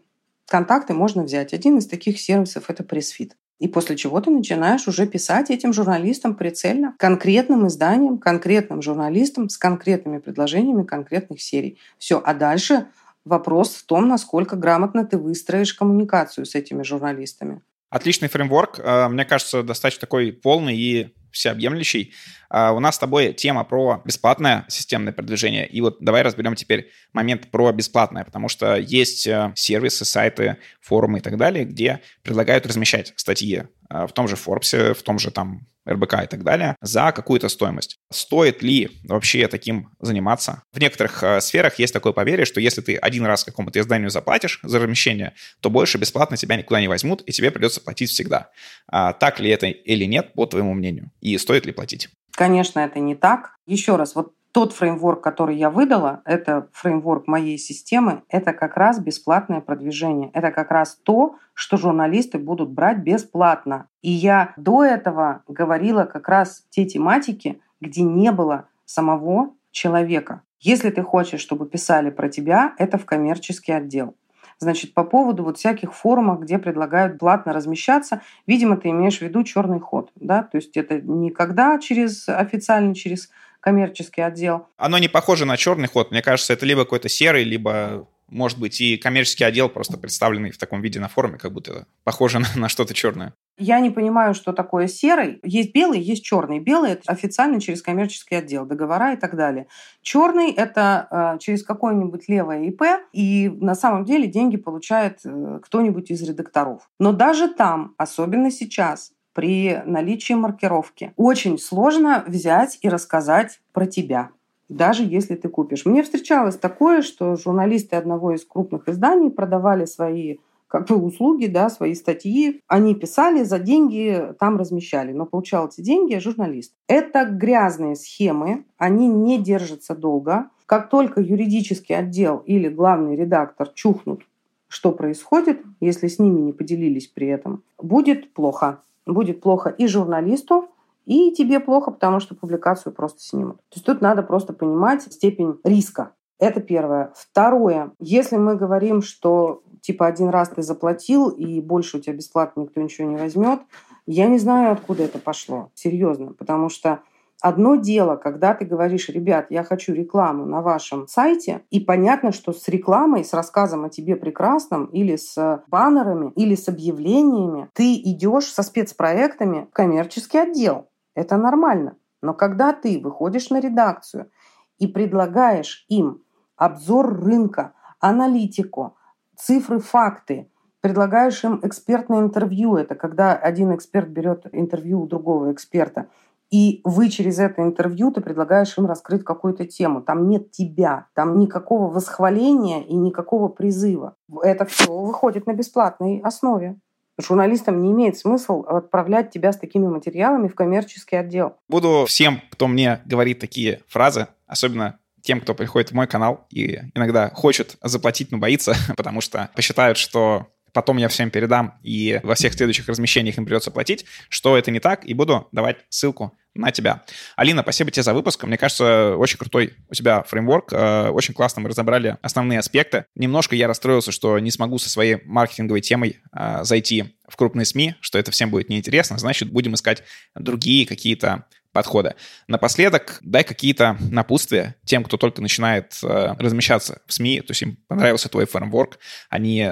контакты 0.46 0.94
можно 0.94 1.22
взять. 1.22 1.52
Один 1.52 1.78
из 1.78 1.86
таких 1.86 2.20
сервисов– 2.20 2.64
это 2.68 2.82
PressFit. 2.82 3.32
И 3.60 3.68
после 3.68 3.96
чего 3.96 4.20
ты 4.20 4.30
начинаешь 4.30 4.88
уже 4.88 5.06
писать 5.06 5.50
этим 5.50 5.72
журналистам 5.72 6.34
прицельно, 6.34 6.94
конкретным 6.98 7.68
изданиям, 7.68 8.18
конкретным 8.18 8.82
журналистам 8.82 9.48
с 9.48 9.56
конкретными 9.56 10.18
предложениями 10.18 10.82
конкретных 10.82 11.40
серий. 11.40 11.78
Все. 11.98 12.20
А 12.24 12.34
дальше 12.34 12.88
вопрос 13.24 13.74
в 13.76 13.86
том, 13.86 14.08
насколько 14.08 14.56
грамотно 14.56 15.06
ты 15.06 15.18
выстроишь 15.18 15.72
коммуникацию 15.72 16.46
с 16.46 16.54
этими 16.54 16.82
журналистами. 16.82 17.62
Отличный 17.94 18.26
фреймворк, 18.26 18.80
э, 18.80 19.08
мне 19.08 19.24
кажется, 19.24 19.62
достаточно 19.62 20.00
такой 20.00 20.32
полный 20.32 20.76
и 20.76 21.14
всеобъемлющий. 21.30 22.12
А, 22.50 22.72
у 22.72 22.80
нас 22.80 22.96
с 22.96 22.98
тобой 22.98 23.32
тема 23.32 23.62
про 23.62 24.02
бесплатное 24.04 24.64
системное 24.68 25.12
продвижение. 25.12 25.64
И 25.68 25.80
вот 25.80 25.98
давай 26.00 26.22
разберем 26.22 26.56
теперь 26.56 26.90
момент 27.12 27.52
про 27.52 27.70
бесплатное, 27.70 28.24
потому 28.24 28.48
что 28.48 28.74
есть 28.74 29.28
э, 29.28 29.52
сервисы, 29.54 30.04
сайты, 30.04 30.56
форумы 30.80 31.18
и 31.18 31.20
так 31.20 31.36
далее, 31.36 31.64
где 31.64 32.00
предлагают 32.22 32.66
размещать 32.66 33.12
статьи 33.14 33.62
э, 33.90 34.06
в 34.08 34.12
том 34.12 34.26
же 34.26 34.34
Forbes, 34.34 34.94
в 34.94 35.02
том 35.04 35.20
же 35.20 35.30
там 35.30 35.68
РБК 35.88 36.24
и 36.24 36.26
так 36.26 36.42
далее, 36.42 36.76
за 36.80 37.12
какую-то 37.12 37.48
стоимость. 37.48 37.98
Стоит 38.10 38.62
ли 38.62 38.90
вообще 39.04 39.48
таким 39.48 39.90
заниматься? 40.00 40.62
В 40.72 40.80
некоторых 40.80 41.22
э, 41.22 41.40
сферах 41.40 41.78
есть 41.78 41.92
такое 41.92 42.12
поверье, 42.12 42.44
что 42.44 42.60
если 42.60 42.80
ты 42.80 42.96
один 42.96 43.24
раз 43.26 43.44
какому-то 43.44 43.80
изданию 43.80 44.10
заплатишь 44.10 44.60
за 44.62 44.78
размещение, 44.78 45.34
то 45.60 45.70
больше 45.70 45.98
бесплатно 45.98 46.36
тебя 46.36 46.56
никуда 46.56 46.80
не 46.80 46.88
возьмут, 46.88 47.22
и 47.22 47.32
тебе 47.32 47.50
придется 47.50 47.80
платить 47.80 48.10
всегда. 48.10 48.50
А 48.86 49.12
так 49.12 49.40
ли 49.40 49.50
это 49.50 49.66
или 49.66 50.04
нет, 50.04 50.32
по 50.34 50.46
твоему 50.46 50.74
мнению? 50.74 51.10
И 51.20 51.36
стоит 51.38 51.66
ли 51.66 51.72
платить? 51.72 52.08
Конечно, 52.32 52.80
это 52.80 52.98
не 52.98 53.14
так. 53.14 53.56
Еще 53.66 53.96
раз, 53.96 54.14
вот 54.14 54.32
тот 54.54 54.72
фреймворк, 54.72 55.20
который 55.20 55.56
я 55.56 55.68
выдала, 55.68 56.22
это 56.24 56.68
фреймворк 56.72 57.26
моей 57.26 57.58
системы, 57.58 58.22
это 58.28 58.52
как 58.52 58.76
раз 58.76 59.00
бесплатное 59.00 59.60
продвижение. 59.60 60.30
Это 60.32 60.52
как 60.52 60.70
раз 60.70 60.94
то, 61.02 61.34
что 61.54 61.76
журналисты 61.76 62.38
будут 62.38 62.70
брать 62.70 62.98
бесплатно. 62.98 63.88
И 64.00 64.12
я 64.12 64.54
до 64.56 64.84
этого 64.84 65.42
говорила 65.48 66.04
как 66.04 66.28
раз 66.28 66.64
те 66.70 66.84
тематики, 66.84 67.60
где 67.80 68.02
не 68.02 68.30
было 68.30 68.68
самого 68.84 69.50
человека. 69.72 70.42
Если 70.60 70.90
ты 70.90 71.02
хочешь, 71.02 71.40
чтобы 71.40 71.66
писали 71.66 72.10
про 72.10 72.28
тебя, 72.28 72.74
это 72.78 72.96
в 72.96 73.06
коммерческий 73.06 73.72
отдел. 73.72 74.14
Значит, 74.60 74.94
по 74.94 75.02
поводу 75.02 75.42
вот 75.42 75.58
всяких 75.58 75.92
форумов, 75.92 76.38
где 76.40 76.58
предлагают 76.58 77.18
платно 77.18 77.52
размещаться, 77.52 78.22
видимо, 78.46 78.76
ты 78.76 78.90
имеешь 78.90 79.18
в 79.18 79.22
виду 79.22 79.42
черный 79.42 79.80
ход, 79.80 80.12
да, 80.14 80.44
то 80.44 80.58
есть 80.58 80.76
это 80.76 81.00
никогда 81.00 81.76
через 81.80 82.28
официально 82.28 82.94
через 82.94 83.30
коммерческий 83.64 84.20
отдел. 84.20 84.66
Оно 84.76 84.98
не 84.98 85.08
похоже 85.08 85.46
на 85.46 85.56
черный 85.56 85.88
ход. 85.88 86.10
Мне 86.10 86.20
кажется, 86.20 86.52
это 86.52 86.66
либо 86.66 86.84
какой-то 86.84 87.08
серый, 87.08 87.44
либо 87.44 88.06
может 88.28 88.58
быть, 88.58 88.80
и 88.80 88.96
коммерческий 88.96 89.44
отдел 89.44 89.68
просто 89.68 89.96
представленный 89.96 90.50
в 90.50 90.58
таком 90.58 90.82
виде 90.82 90.98
на 90.98 91.08
форуме, 91.08 91.38
как 91.38 91.52
будто 91.52 91.86
похоже 92.04 92.38
на, 92.40 92.46
на 92.56 92.68
что-то 92.68 92.92
черное. 92.92 93.32
Я 93.56 93.80
не 93.80 93.90
понимаю, 93.90 94.34
что 94.34 94.52
такое 94.52 94.86
серый. 94.86 95.40
Есть 95.44 95.72
белый, 95.72 96.00
есть 96.00 96.24
черный. 96.24 96.58
Белый 96.58 96.92
это 96.92 97.10
официально 97.10 97.60
через 97.60 97.80
коммерческий 97.80 98.34
отдел, 98.34 98.66
договора 98.66 99.14
и 99.14 99.16
так 99.16 99.36
далее. 99.36 99.66
Черный 100.02 100.50
это 100.50 101.08
э, 101.10 101.38
через 101.38 101.62
какое-нибудь 101.62 102.28
левое 102.28 102.64
ИП, 102.68 102.82
и 103.12 103.48
на 103.48 103.74
самом 103.74 104.04
деле 104.04 104.26
деньги 104.26 104.56
получает 104.56 105.20
э, 105.24 105.60
кто-нибудь 105.62 106.10
из 106.10 106.22
редакторов. 106.22 106.90
Но 106.98 107.12
даже 107.12 107.48
там, 107.48 107.94
особенно 107.96 108.50
сейчас, 108.50 109.12
при 109.34 109.82
наличии 109.84 110.32
маркировки. 110.32 111.12
Очень 111.16 111.58
сложно 111.58 112.24
взять 112.26 112.78
и 112.80 112.88
рассказать 112.88 113.60
про 113.72 113.86
тебя 113.86 114.30
даже 114.70 115.04
если 115.04 115.34
ты 115.34 115.48
купишь. 115.48 115.84
Мне 115.84 116.02
встречалось 116.02 116.56
такое, 116.56 117.02
что 117.02 117.36
журналисты 117.36 117.96
одного 117.96 118.32
из 118.32 118.44
крупных 118.44 118.88
изданий 118.88 119.30
продавали 119.30 119.84
свои 119.84 120.38
как 120.74 120.88
бы 120.88 120.96
услуги, 120.96 121.46
да, 121.46 121.70
свои 121.70 121.94
статьи. 121.94 122.60
Они 122.66 122.96
писали, 122.96 123.44
за 123.44 123.60
деньги 123.60 124.34
там 124.40 124.56
размещали, 124.56 125.12
но 125.12 125.24
получал 125.24 125.68
эти 125.68 125.80
деньги 125.80 126.16
журналист. 126.18 126.72
Это 126.88 127.26
грязные 127.26 127.94
схемы, 127.94 128.64
они 128.76 129.06
не 129.06 129.38
держатся 129.38 129.94
долго. 129.94 130.50
Как 130.66 130.88
только 130.90 131.20
юридический 131.20 131.96
отдел 131.96 132.38
или 132.38 132.68
главный 132.68 133.14
редактор 133.14 133.68
чухнут, 133.68 134.22
что 134.66 134.90
происходит, 134.90 135.60
если 135.80 136.08
с 136.08 136.18
ними 136.18 136.40
не 136.40 136.52
поделились 136.52 137.06
при 137.06 137.28
этом, 137.28 137.62
будет 137.78 138.32
плохо 138.32 138.80
будет 139.06 139.40
плохо 139.40 139.70
и 139.70 139.86
журналисту, 139.86 140.68
и 141.06 141.32
тебе 141.32 141.60
плохо, 141.60 141.90
потому 141.90 142.20
что 142.20 142.34
публикацию 142.34 142.92
просто 142.92 143.20
снимут. 143.20 143.56
То 143.68 143.76
есть 143.76 143.86
тут 143.86 144.00
надо 144.00 144.22
просто 144.22 144.52
понимать 144.52 145.02
степень 145.02 145.58
риска. 145.64 146.12
Это 146.38 146.60
первое. 146.60 147.12
Второе. 147.14 147.92
Если 148.00 148.36
мы 148.36 148.56
говорим, 148.56 149.02
что 149.02 149.62
типа 149.80 150.06
один 150.06 150.30
раз 150.30 150.48
ты 150.48 150.62
заплатил, 150.62 151.28
и 151.28 151.60
больше 151.60 151.98
у 151.98 152.00
тебя 152.00 152.14
бесплатно 152.14 152.62
никто 152.62 152.80
ничего 152.80 153.06
не 153.06 153.16
возьмет, 153.16 153.60
я 154.06 154.26
не 154.26 154.38
знаю, 154.38 154.72
откуда 154.72 155.04
это 155.04 155.18
пошло. 155.18 155.70
Серьезно. 155.74 156.32
Потому 156.32 156.68
что 156.68 157.00
Одно 157.40 157.76
дело, 157.76 158.16
когда 158.16 158.54
ты 158.54 158.64
говоришь, 158.64 159.08
ребят, 159.08 159.46
я 159.50 159.64
хочу 159.64 159.92
рекламу 159.92 160.46
на 160.46 160.62
вашем 160.62 161.06
сайте, 161.08 161.62
и 161.70 161.80
понятно, 161.80 162.32
что 162.32 162.52
с 162.52 162.68
рекламой, 162.68 163.24
с 163.24 163.34
рассказом 163.34 163.84
о 163.84 163.90
тебе 163.90 164.16
прекрасном, 164.16 164.86
или 164.86 165.16
с 165.16 165.62
баннерами, 165.68 166.32
или 166.36 166.54
с 166.54 166.68
объявлениями, 166.68 167.68
ты 167.74 167.94
идешь 167.96 168.46
со 168.46 168.62
спецпроектами 168.62 169.66
в 169.70 169.74
коммерческий 169.74 170.38
отдел. 170.38 170.88
Это 171.14 171.36
нормально. 171.36 171.96
Но 172.22 172.32
когда 172.32 172.72
ты 172.72 172.98
выходишь 172.98 173.50
на 173.50 173.60
редакцию 173.60 174.30
и 174.78 174.86
предлагаешь 174.86 175.84
им 175.88 176.22
обзор 176.56 177.20
рынка, 177.22 177.74
аналитику, 178.00 178.96
цифры, 179.36 179.80
факты, 179.80 180.50
предлагаешь 180.80 181.44
им 181.44 181.60
экспертное 181.62 182.20
интервью, 182.20 182.76
это 182.76 182.94
когда 182.94 183.34
один 183.34 183.74
эксперт 183.74 184.08
берет 184.08 184.46
интервью 184.52 185.02
у 185.02 185.06
другого 185.06 185.52
эксперта– 185.52 186.06
и 186.54 186.82
вы 186.84 187.08
через 187.08 187.40
это 187.40 187.62
интервью, 187.62 188.12
ты 188.12 188.20
предлагаешь 188.20 188.78
им 188.78 188.86
раскрыть 188.86 189.24
какую-то 189.24 189.64
тему. 189.64 190.00
Там 190.00 190.28
нет 190.28 190.52
тебя, 190.52 191.08
там 191.12 191.40
никакого 191.40 191.92
восхваления 191.92 192.80
и 192.84 192.94
никакого 192.94 193.48
призыва. 193.48 194.14
Это 194.40 194.64
все 194.64 194.86
выходит 194.92 195.48
на 195.48 195.54
бесплатной 195.54 196.20
основе. 196.20 196.76
Журналистам 197.20 197.82
не 197.82 197.90
имеет 197.90 198.16
смысл 198.16 198.60
отправлять 198.68 199.32
тебя 199.32 199.50
с 199.50 199.58
такими 199.58 199.88
материалами 199.88 200.46
в 200.46 200.54
коммерческий 200.54 201.16
отдел. 201.16 201.56
Буду 201.68 202.04
всем, 202.06 202.40
кто 202.52 202.68
мне 202.68 203.00
говорит 203.04 203.40
такие 203.40 203.80
фразы, 203.88 204.28
особенно 204.46 205.00
тем, 205.22 205.40
кто 205.40 205.54
приходит 205.56 205.90
в 205.90 205.94
мой 205.94 206.06
канал 206.06 206.46
и 206.50 206.82
иногда 206.94 207.30
хочет 207.30 207.78
заплатить, 207.82 208.30
но 208.30 208.38
боится, 208.38 208.74
потому 208.96 209.20
что 209.20 209.50
посчитают, 209.56 209.98
что 209.98 210.46
потом 210.74 210.98
я 210.98 211.08
всем 211.08 211.30
передам, 211.30 211.78
и 211.82 212.20
во 212.22 212.34
всех 212.34 212.52
следующих 212.52 212.88
размещениях 212.88 213.38
им 213.38 213.46
придется 213.46 213.70
платить, 213.70 214.04
что 214.28 214.58
это 214.58 214.70
не 214.70 214.80
так, 214.80 215.06
и 215.06 215.14
буду 215.14 215.48
давать 215.52 215.78
ссылку 215.88 216.36
на 216.54 216.70
тебя. 216.70 217.02
Алина, 217.36 217.62
спасибо 217.62 217.90
тебе 217.90 218.02
за 218.02 218.12
выпуск. 218.12 218.44
Мне 218.44 218.56
кажется, 218.56 219.16
очень 219.16 219.38
крутой 219.38 219.74
у 219.88 219.94
тебя 219.94 220.22
фреймворк. 220.22 220.72
Э, 220.72 221.08
очень 221.08 221.34
классно 221.34 221.62
мы 221.62 221.68
разобрали 221.68 222.18
основные 222.22 222.58
аспекты. 222.58 223.06
Немножко 223.14 223.56
я 223.56 223.66
расстроился, 223.66 224.12
что 224.12 224.38
не 224.38 224.50
смогу 224.50 224.78
со 224.78 224.88
своей 224.88 225.18
маркетинговой 225.24 225.80
темой 225.80 226.20
э, 226.32 226.60
зайти 226.62 227.16
в 227.26 227.36
крупные 227.36 227.64
СМИ, 227.64 227.96
что 228.00 228.18
это 228.18 228.30
всем 228.30 228.50
будет 228.50 228.68
неинтересно. 228.68 229.18
Значит, 229.18 229.50
будем 229.50 229.74
искать 229.74 230.02
другие 230.34 230.86
какие-то 230.86 231.46
подхода. 231.74 232.14
Напоследок, 232.48 233.18
дай 233.20 233.44
какие-то 233.44 233.98
напутствия 234.10 234.76
тем, 234.84 235.04
кто 235.04 235.18
только 235.18 235.42
начинает 235.42 235.98
э, 236.02 236.34
размещаться 236.38 237.02
в 237.06 237.12
СМИ, 237.12 237.42
то 237.42 237.50
есть 237.50 237.60
им 237.62 237.76
понравился 237.88 238.30
твой 238.30 238.46
фреймворк, 238.46 238.98
они 239.28 239.70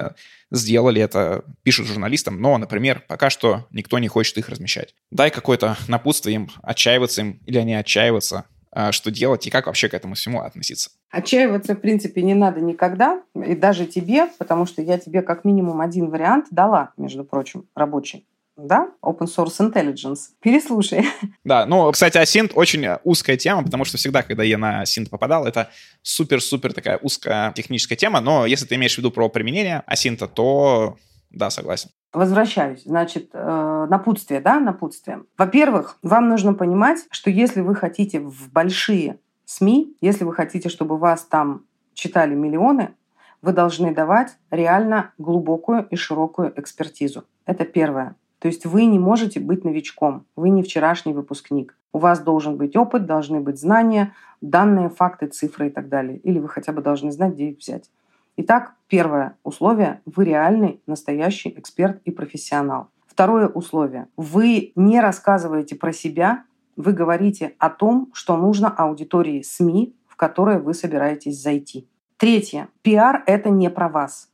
сделали 0.51 1.01
это, 1.01 1.43
пишут 1.63 1.87
журналистам, 1.87 2.39
но, 2.39 2.57
например, 2.59 3.03
пока 3.07 3.31
что 3.31 3.67
никто 3.71 3.97
не 3.97 4.07
хочет 4.07 4.37
их 4.37 4.49
размещать. 4.49 4.93
Дай 5.09 5.31
какое-то 5.31 5.77
напутствие 5.87 6.35
им, 6.35 6.51
отчаиваться 6.61 7.21
им 7.21 7.41
или 7.45 7.59
не 7.61 7.73
отчаиваться, 7.73 8.45
а, 8.71 8.91
что 8.91 9.09
делать 9.09 9.47
и 9.47 9.49
как 9.49 9.67
вообще 9.67 9.87
к 9.87 9.93
этому 9.93 10.15
всему 10.15 10.41
относиться. 10.41 10.91
Отчаиваться, 11.09 11.73
в 11.73 11.79
принципе, 11.79 12.21
не 12.21 12.33
надо 12.33 12.59
никогда, 12.59 13.23
и 13.33 13.55
даже 13.55 13.85
тебе, 13.85 14.27
потому 14.37 14.65
что 14.65 14.81
я 14.81 14.99
тебе 14.99 15.21
как 15.21 15.45
минимум 15.45 15.79
один 15.79 16.09
вариант 16.09 16.47
дала, 16.51 16.91
между 16.97 17.23
прочим, 17.23 17.65
рабочий 17.75 18.25
да, 18.55 18.89
Open 19.03 19.27
Source 19.27 19.59
Intelligence. 19.59 20.29
Переслушай. 20.41 21.05
Да, 21.43 21.65
ну, 21.65 21.91
кстати, 21.91 22.17
асинт 22.17 22.51
очень 22.55 22.87
узкая 23.03 23.35
тема, 23.37 23.63
потому 23.63 23.83
что 23.83 23.97
всегда, 23.97 24.23
когда 24.23 24.43
я 24.43 24.57
на 24.57 24.81
асинт 24.81 25.09
попадал, 25.09 25.45
это 25.45 25.69
супер-супер 26.01 26.73
такая 26.73 26.97
узкая 26.99 27.51
техническая 27.53 27.97
тема, 27.97 28.21
но 28.21 28.45
если 28.45 28.65
ты 28.65 28.75
имеешь 28.75 28.95
в 28.95 28.97
виду 28.99 29.11
про 29.11 29.27
применение 29.29 29.83
асинта, 29.85 30.27
то 30.27 30.97
да, 31.33 31.49
согласен. 31.49 31.89
Возвращаюсь. 32.13 32.83
Значит, 32.83 33.31
э, 33.33 33.87
напутствие, 33.89 34.39
да, 34.39 34.59
напутствие. 34.59 35.23
Во-первых, 35.37 35.97
вам 36.03 36.29
нужно 36.29 36.53
понимать, 36.53 36.99
что 37.09 37.31
если 37.31 37.61
вы 37.61 37.73
хотите 37.73 38.19
в 38.19 38.51
большие 38.51 39.17
СМИ, 39.45 39.97
если 39.99 40.23
вы 40.23 40.33
хотите, 40.33 40.69
чтобы 40.69 40.97
вас 40.97 41.23
там 41.23 41.65
читали 41.95 42.35
миллионы, 42.35 42.93
вы 43.41 43.51
должны 43.51 43.93
давать 43.93 44.37
реально 44.51 45.11
глубокую 45.17 45.87
и 45.89 45.95
широкую 45.95 46.53
экспертизу. 46.59 47.25
Это 47.45 47.65
первое. 47.65 48.15
То 48.43 48.49
есть 48.49 48.65
вы 48.65 48.83
не 48.83 48.99
можете 48.99 49.39
быть 49.39 49.63
новичком, 49.63 50.25
вы 50.35 50.49
не 50.49 50.63
вчерашний 50.63 51.13
выпускник. 51.13 51.77
У 51.93 51.97
вас 51.97 52.19
должен 52.19 52.57
быть 52.57 52.75
опыт, 52.75 53.05
должны 53.05 53.39
быть 53.39 53.57
знания, 53.57 54.13
данные, 54.41 54.89
факты, 54.89 55.27
цифры 55.27 55.67
и 55.67 55.69
так 55.69 55.87
далее. 55.87 56.17
Или 56.17 56.39
вы 56.39 56.49
хотя 56.49 56.73
бы 56.73 56.81
должны 56.81 57.13
знать, 57.13 57.35
где 57.35 57.51
их 57.51 57.59
взять. 57.59 57.89
Итак, 58.35 58.73
первое 58.89 59.37
условие– 59.45 60.01
вы 60.05 60.25
реальный, 60.25 60.81
настоящий 60.87 61.51
эксперт 61.57 62.01
и 62.03 62.11
профессионал. 62.11 62.89
Второе 63.07 63.47
условие– 63.47 64.09
вы 64.17 64.73
не 64.75 64.99
рассказываете 64.99 65.77
про 65.77 65.93
себя, 65.93 66.43
вы 66.75 66.91
говорите 66.91 67.55
о 67.59 67.69
том, 67.69 68.09
что 68.11 68.35
нужно 68.35 68.67
аудитории 68.67 69.41
СМИ, 69.41 69.95
в 70.05 70.17
которые 70.17 70.59
вы 70.59 70.73
собираетесь 70.73 71.41
зайти. 71.41 71.87
Третье. 72.17 72.67
Пиар– 72.81 73.23
это 73.25 73.49
не 73.49 73.69
про 73.69 73.87
вас. 73.87 74.32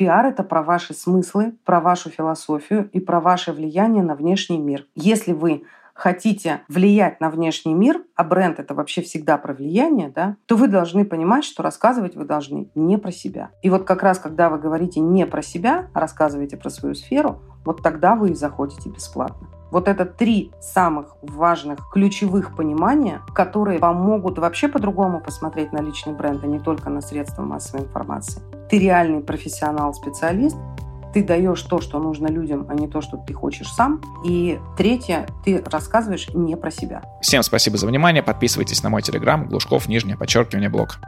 Пиар– 0.00 0.24
это 0.28 0.44
про 0.44 0.62
ваши 0.62 0.94
смыслы, 0.94 1.52
про 1.62 1.78
вашу 1.78 2.08
философию 2.08 2.88
и 2.94 3.00
про 3.00 3.20
ваше 3.20 3.52
влияние 3.52 4.02
на 4.02 4.14
внешний 4.14 4.56
мир. 4.56 4.86
Если 4.94 5.34
вы 5.34 5.64
хотите 5.92 6.62
влиять 6.68 7.20
на 7.20 7.28
внешний 7.28 7.74
мир, 7.74 8.02
а 8.16 8.24
бренд 8.24 8.58
это 8.58 8.72
вообще 8.72 9.02
всегда 9.02 9.36
про 9.36 9.52
влияние, 9.52 10.08
да, 10.08 10.36
то 10.46 10.56
вы 10.56 10.68
должны 10.68 11.04
понимать, 11.04 11.44
что 11.44 11.62
рассказывать 11.62 12.16
вы 12.16 12.24
должны 12.24 12.70
не 12.74 12.96
про 12.96 13.12
себя. 13.12 13.50
И 13.60 13.68
вот 13.68 13.84
как 13.84 14.02
раз, 14.02 14.18
когда 14.18 14.48
вы 14.48 14.58
говорите 14.58 15.00
не 15.00 15.26
про 15.26 15.42
себя, 15.42 15.90
а 15.92 16.00
рассказываете 16.00 16.56
про 16.56 16.70
свою 16.70 16.94
сферу, 16.94 17.42
вот 17.66 17.82
тогда 17.82 18.14
вы 18.14 18.30
и 18.30 18.34
заходите 18.34 18.88
бесплатно. 18.88 19.48
Вот 19.70 19.86
это 19.86 20.06
три 20.06 20.50
самых 20.60 21.14
важных 21.20 21.90
ключевых 21.92 22.56
понимания, 22.56 23.20
которые 23.34 23.78
помогут 23.78 24.38
вообще 24.38 24.68
по-другому 24.68 25.20
посмотреть 25.20 25.74
на 25.74 25.82
личный 25.82 26.14
бренд, 26.14 26.42
а 26.42 26.46
не 26.46 26.58
только 26.58 26.88
на 26.88 27.02
средства 27.02 27.42
массовой 27.42 27.84
информации. 27.84 28.40
Ты 28.70 28.78
реальный 28.78 29.20
профессионал-специалист, 29.20 30.56
ты 31.12 31.24
даешь 31.24 31.60
то, 31.62 31.80
что 31.80 31.98
нужно 31.98 32.28
людям, 32.28 32.66
а 32.68 32.74
не 32.74 32.86
то, 32.86 33.00
что 33.00 33.16
ты 33.16 33.34
хочешь 33.34 33.68
сам. 33.68 34.00
И 34.24 34.60
третье, 34.76 35.26
ты 35.44 35.62
рассказываешь 35.64 36.28
не 36.34 36.56
про 36.56 36.70
себя. 36.70 37.02
Всем 37.20 37.42
спасибо 37.42 37.76
за 37.76 37.86
внимание. 37.86 38.22
Подписывайтесь 38.22 38.82
на 38.82 38.90
мой 38.90 39.02
телеграм, 39.02 39.48
Глушков, 39.48 39.88
нижнее 39.88 40.16
подчеркивание, 40.16 40.68
блог. 40.68 41.00